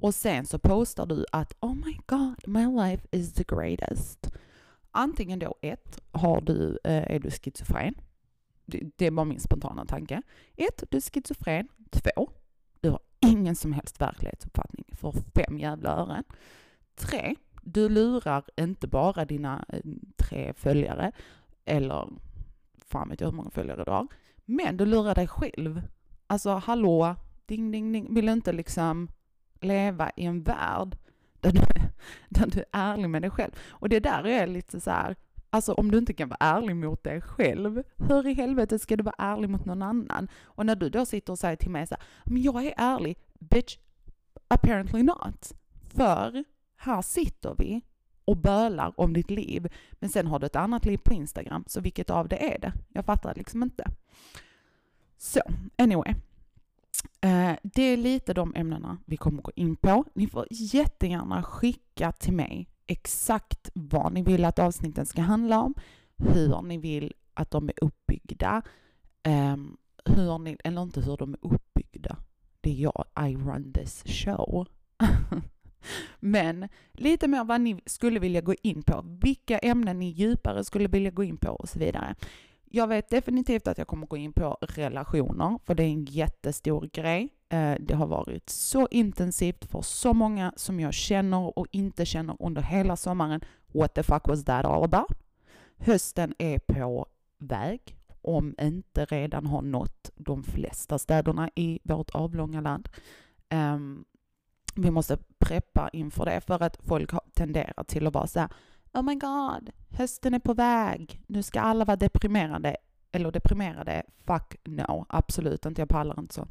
och 0.00 0.14
sen 0.14 0.46
så 0.46 0.58
postar 0.58 1.06
du 1.06 1.24
att 1.32 1.54
Oh 1.60 1.74
my 1.74 1.98
God, 2.06 2.36
my 2.46 2.66
life 2.66 3.06
is 3.10 3.32
the 3.32 3.44
greatest. 3.44 4.30
Antingen 4.90 5.38
då 5.38 5.54
ett, 5.62 6.00
har 6.12 6.40
du, 6.40 6.78
eh, 6.84 7.14
är 7.14 7.18
du 7.18 7.30
schizofren? 7.30 7.94
Det 8.96 9.06
är 9.06 9.10
bara 9.10 9.24
min 9.24 9.40
spontana 9.40 9.84
tanke. 9.84 10.22
Ett, 10.56 10.84
du 10.90 10.96
är 10.96 11.00
schizofren. 11.00 11.68
Två, 11.90 12.30
du 12.80 12.90
har 12.90 13.00
ingen 13.20 13.56
som 13.56 13.72
helst 13.72 14.00
verklighetsuppfattning 14.00 14.84
för 14.92 15.12
fem 15.12 15.58
jävla 15.58 15.90
ören. 15.90 16.24
Tre, 16.94 17.34
du 17.66 17.88
lurar 17.88 18.44
inte 18.56 18.86
bara 18.86 19.24
dina 19.24 19.64
eh, 19.68 19.80
tre 20.16 20.52
följare, 20.52 21.12
eller 21.64 22.08
fan 22.78 23.08
vet 23.08 23.20
jag 23.20 23.28
hur 23.28 23.36
många 23.36 23.50
följare 23.50 23.84
du 23.84 23.90
har, 23.90 24.06
men 24.44 24.76
du 24.76 24.86
lurar 24.86 25.14
dig 25.14 25.28
själv. 25.28 25.82
Alltså 26.26 26.50
hallå, 26.50 27.16
ding 27.46 27.70
ding 27.70 27.92
ding, 27.92 28.14
vill 28.14 28.28
inte 28.28 28.52
liksom 28.52 29.08
leva 29.60 30.10
i 30.16 30.24
en 30.24 30.42
värld 30.42 30.96
där 31.40 31.52
du, 31.52 31.60
där 32.28 32.46
du 32.46 32.58
är 32.58 32.66
ärlig 32.72 33.10
med 33.10 33.22
dig 33.22 33.30
själv. 33.30 33.52
Och 33.68 33.88
det 33.88 34.00
där 34.00 34.26
är 34.26 34.46
lite 34.46 34.80
så 34.80 34.90
här, 34.90 35.16
alltså 35.50 35.72
om 35.72 35.90
du 35.90 35.98
inte 35.98 36.14
kan 36.14 36.28
vara 36.28 36.38
ärlig 36.40 36.76
mot 36.76 37.04
dig 37.04 37.20
själv, 37.20 37.82
hur 37.96 38.26
i 38.26 38.34
helvete 38.34 38.78
ska 38.78 38.96
du 38.96 39.04
vara 39.04 39.14
ärlig 39.18 39.50
mot 39.50 39.64
någon 39.64 39.82
annan? 39.82 40.28
Och 40.44 40.66
när 40.66 40.76
du 40.76 40.88
då 40.88 41.06
sitter 41.06 41.32
och 41.32 41.38
säger 41.38 41.56
till 41.56 41.70
mig 41.70 41.86
så 41.86 41.94
här, 41.94 42.04
men 42.24 42.42
jag 42.42 42.64
är 42.64 42.74
ärlig, 42.76 43.18
bitch, 43.38 43.78
apparently 44.48 45.02
not. 45.02 45.52
För 45.94 46.44
här 46.76 47.02
sitter 47.02 47.54
vi 47.58 47.82
och 48.24 48.36
bölar 48.36 48.92
om 48.96 49.12
ditt 49.12 49.30
liv, 49.30 49.68
men 49.92 50.10
sen 50.10 50.26
har 50.26 50.38
du 50.38 50.46
ett 50.46 50.56
annat 50.56 50.84
liv 50.84 50.98
på 50.98 51.12
Instagram, 51.14 51.64
så 51.66 51.80
vilket 51.80 52.10
av 52.10 52.28
det 52.28 52.54
är 52.54 52.58
det? 52.58 52.72
Jag 52.88 53.04
fattar 53.04 53.34
liksom 53.34 53.62
inte. 53.62 53.84
Så, 55.18 55.40
anyway. 55.76 56.14
Eh, 57.20 57.52
det 57.62 57.82
är 57.82 57.96
lite 57.96 58.34
de 58.34 58.54
ämnena 58.54 58.98
vi 59.04 59.16
kommer 59.16 59.42
gå 59.42 59.50
in 59.54 59.76
på. 59.76 60.04
Ni 60.14 60.26
får 60.26 60.46
jättegärna 60.50 61.42
skicka 61.42 62.12
till 62.12 62.32
mig 62.32 62.68
exakt 62.86 63.70
vad 63.74 64.12
ni 64.12 64.22
vill 64.22 64.44
att 64.44 64.58
avsnitten 64.58 65.06
ska 65.06 65.22
handla 65.22 65.60
om, 65.60 65.74
hur 66.16 66.62
ni 66.62 66.78
vill 66.78 67.12
att 67.34 67.50
de 67.50 67.68
är 67.68 67.84
uppbyggda, 67.84 68.62
ehm, 69.22 69.76
hur 70.04 70.38
ni, 70.38 70.56
eller 70.64 70.82
inte 70.82 71.00
hur 71.00 71.16
de 71.16 71.32
är 71.32 71.38
uppbyggda. 71.40 72.16
Det 72.60 72.70
är 72.70 72.74
jag, 72.74 73.04
I 73.28 73.36
run 73.36 73.72
this 73.72 74.04
show. 74.06 74.66
Men 76.20 76.68
lite 76.92 77.28
mer 77.28 77.44
vad 77.44 77.60
ni 77.60 77.80
skulle 77.86 78.20
vilja 78.20 78.40
gå 78.40 78.54
in 78.62 78.82
på, 78.82 79.04
vilka 79.20 79.58
ämnen 79.58 79.98
ni 79.98 80.08
djupare 80.08 80.64
skulle 80.64 80.88
vilja 80.88 81.10
gå 81.10 81.24
in 81.24 81.36
på 81.36 81.50
och 81.50 81.68
så 81.68 81.78
vidare. 81.78 82.14
Jag 82.70 82.86
vet 82.86 83.10
definitivt 83.10 83.66
att 83.66 83.78
jag 83.78 83.86
kommer 83.86 84.06
gå 84.06 84.16
in 84.16 84.32
på 84.32 84.58
relationer, 84.60 85.58
för 85.64 85.74
det 85.74 85.82
är 85.82 85.88
en 85.88 86.04
jättestor 86.04 86.90
grej. 86.92 87.28
Eh, 87.48 87.74
det 87.80 87.94
har 87.94 88.06
varit 88.06 88.50
så 88.50 88.88
intensivt 88.90 89.64
för 89.64 89.82
så 89.82 90.14
många 90.14 90.52
som 90.56 90.80
jag 90.80 90.94
känner 90.94 91.58
och 91.58 91.66
inte 91.70 92.06
känner 92.06 92.36
under 92.40 92.62
hela 92.62 92.96
sommaren. 92.96 93.40
What 93.66 93.94
the 93.94 94.02
fuck 94.02 94.28
was 94.28 94.44
that 94.44 94.64
all 94.64 94.84
about? 94.84 95.18
Hösten 95.78 96.34
är 96.38 96.58
på 96.58 97.06
väg, 97.38 97.96
om 98.22 98.54
inte 98.60 99.04
redan 99.04 99.46
har 99.46 99.62
nått 99.62 100.10
de 100.16 100.42
flesta 100.42 100.98
städerna 100.98 101.50
i 101.54 101.78
vårt 101.82 102.10
avlånga 102.10 102.60
land. 102.60 102.88
Ehm, 103.48 104.04
vi 104.76 104.90
måste 104.90 105.18
preppa 105.38 105.88
inför 105.92 106.24
det 106.24 106.40
för 106.40 106.62
att 106.62 106.76
folk 106.82 107.10
tenderar 107.34 107.84
till 107.84 108.06
att 108.06 108.14
vara 108.14 108.26
så 108.26 108.40
här, 108.40 108.48
Oh 108.92 109.02
my 109.02 109.14
god, 109.14 109.70
hösten 109.90 110.34
är 110.34 110.38
på 110.38 110.54
väg. 110.54 111.22
Nu 111.26 111.42
ska 111.42 111.60
alla 111.60 111.84
vara 111.84 111.96
deprimerade. 111.96 112.76
Eller 113.12 113.32
deprimerade. 113.32 114.02
Fuck 114.26 114.56
no, 114.64 115.06
absolut 115.08 115.66
inte. 115.66 115.80
Jag 115.80 115.88
pallar 115.88 116.20
inte 116.20 116.34
sånt. 116.34 116.50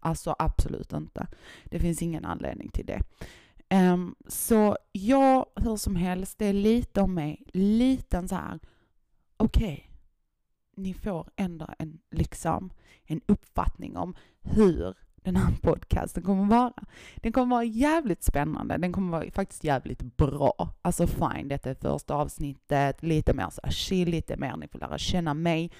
Alltså 0.00 0.36
absolut 0.38 0.92
inte. 0.92 1.26
Det 1.64 1.80
finns 1.80 2.02
ingen 2.02 2.24
anledning 2.24 2.68
till 2.68 2.86
det. 2.86 3.02
Um, 3.70 4.16
så 4.26 4.76
jag, 4.92 5.46
hur 5.56 5.76
som 5.76 5.96
helst, 5.96 6.38
det 6.38 6.46
är 6.46 6.52
lite 6.52 7.00
om 7.00 7.14
mig. 7.14 7.42
Liten 7.52 8.28
så 8.28 8.34
här, 8.34 8.58
okej, 9.36 9.64
okay, 9.64 9.96
ni 10.76 10.94
får 10.94 11.28
ändå 11.36 11.68
en, 11.78 11.98
liksom, 12.10 12.70
en 13.04 13.20
uppfattning 13.26 13.96
om 13.96 14.14
hur 14.40 14.94
den 15.26 15.36
här 15.36 15.52
podcasten 15.62 16.22
kommer 16.22 16.44
vara. 16.44 16.72
Den 17.16 17.32
kommer 17.32 17.56
vara 17.56 17.64
jävligt 17.64 18.22
spännande, 18.22 18.76
den 18.76 18.92
kommer 18.92 19.18
vara 19.18 19.30
faktiskt 19.30 19.64
jävligt 19.64 20.16
bra. 20.16 20.74
Alltså 20.82 21.06
fine, 21.06 21.48
detta 21.48 21.70
är 21.70 21.74
första 21.74 22.14
avsnittet, 22.14 23.02
lite 23.02 23.34
mer 23.34 23.50
så 23.50 23.70
chill, 23.70 24.08
lite 24.08 24.36
mer 24.36 24.56
ni 24.56 24.68
får 24.68 24.78
lära 24.78 24.98
känna 24.98 25.34
mig, 25.34 25.72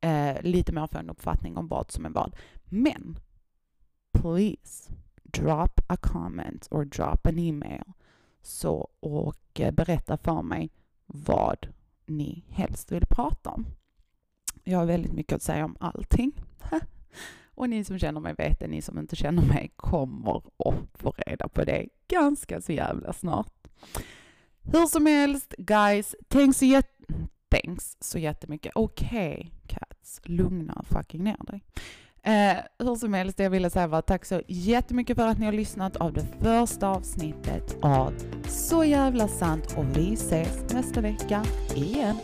eh, 0.00 0.42
lite 0.42 0.72
mer 0.72 0.86
få 0.86 0.98
en 0.98 1.10
uppfattning 1.10 1.56
om 1.56 1.68
vad 1.68 1.90
som 1.90 2.06
är 2.06 2.10
vad. 2.10 2.36
Men, 2.64 3.18
please, 4.12 4.92
drop 5.22 5.80
a 5.86 5.96
comment 5.96 6.68
or 6.70 6.84
drop 6.84 7.26
an 7.26 7.38
email 7.38 7.84
så, 8.42 8.88
och 9.00 9.60
eh, 9.60 9.72
berätta 9.72 10.16
för 10.16 10.42
mig 10.42 10.70
vad 11.06 11.66
ni 12.06 12.44
helst 12.48 12.92
vill 12.92 13.06
prata 13.06 13.50
om. 13.50 13.66
Jag 14.64 14.78
har 14.78 14.86
väldigt 14.86 15.12
mycket 15.12 15.36
att 15.36 15.42
säga 15.42 15.64
om 15.64 15.76
allting. 15.80 16.32
Och 17.54 17.70
ni 17.70 17.84
som 17.84 17.98
känner 17.98 18.20
mig 18.20 18.34
vet 18.38 18.60
det, 18.60 18.66
ni 18.66 18.82
som 18.82 18.98
inte 18.98 19.16
känner 19.16 19.42
mig 19.42 19.72
kommer 19.76 20.36
att 20.36 20.74
få 20.94 21.14
reda 21.26 21.48
på 21.48 21.64
det 21.64 21.86
ganska 22.08 22.60
så 22.60 22.72
jävla 22.72 23.12
snart. 23.12 23.68
Hur 24.62 24.86
som 24.86 25.06
helst, 25.06 25.54
guys, 25.58 26.14
tänk 26.28 26.56
så, 26.56 26.64
jät 26.64 26.94
thanks 27.50 27.96
så 28.00 28.18
jättemycket. 28.18 28.72
Okej, 28.74 29.34
okay, 29.34 29.50
cats, 29.66 30.20
lugna 30.24 30.84
fucking 30.90 31.24
ner 31.24 31.38
dig. 31.46 31.64
Eh, 32.22 32.56
hur 32.78 32.94
som 32.94 33.14
helst, 33.14 33.36
det 33.36 33.42
jag 33.42 33.50
ville 33.50 33.70
säga 33.70 33.86
var 33.86 34.02
tack 34.02 34.24
så 34.24 34.42
jättemycket 34.48 35.16
för 35.16 35.26
att 35.26 35.38
ni 35.38 35.44
har 35.44 35.52
lyssnat 35.52 35.96
av 35.96 36.12
det 36.12 36.26
första 36.40 36.88
avsnittet 36.88 37.76
av 37.82 38.12
Så 38.48 38.84
jävla 38.84 39.28
sant 39.28 39.74
och 39.78 39.96
vi 39.96 40.14
ses 40.14 40.72
nästa 40.72 41.00
vecka 41.00 41.44
igen. 41.74 42.16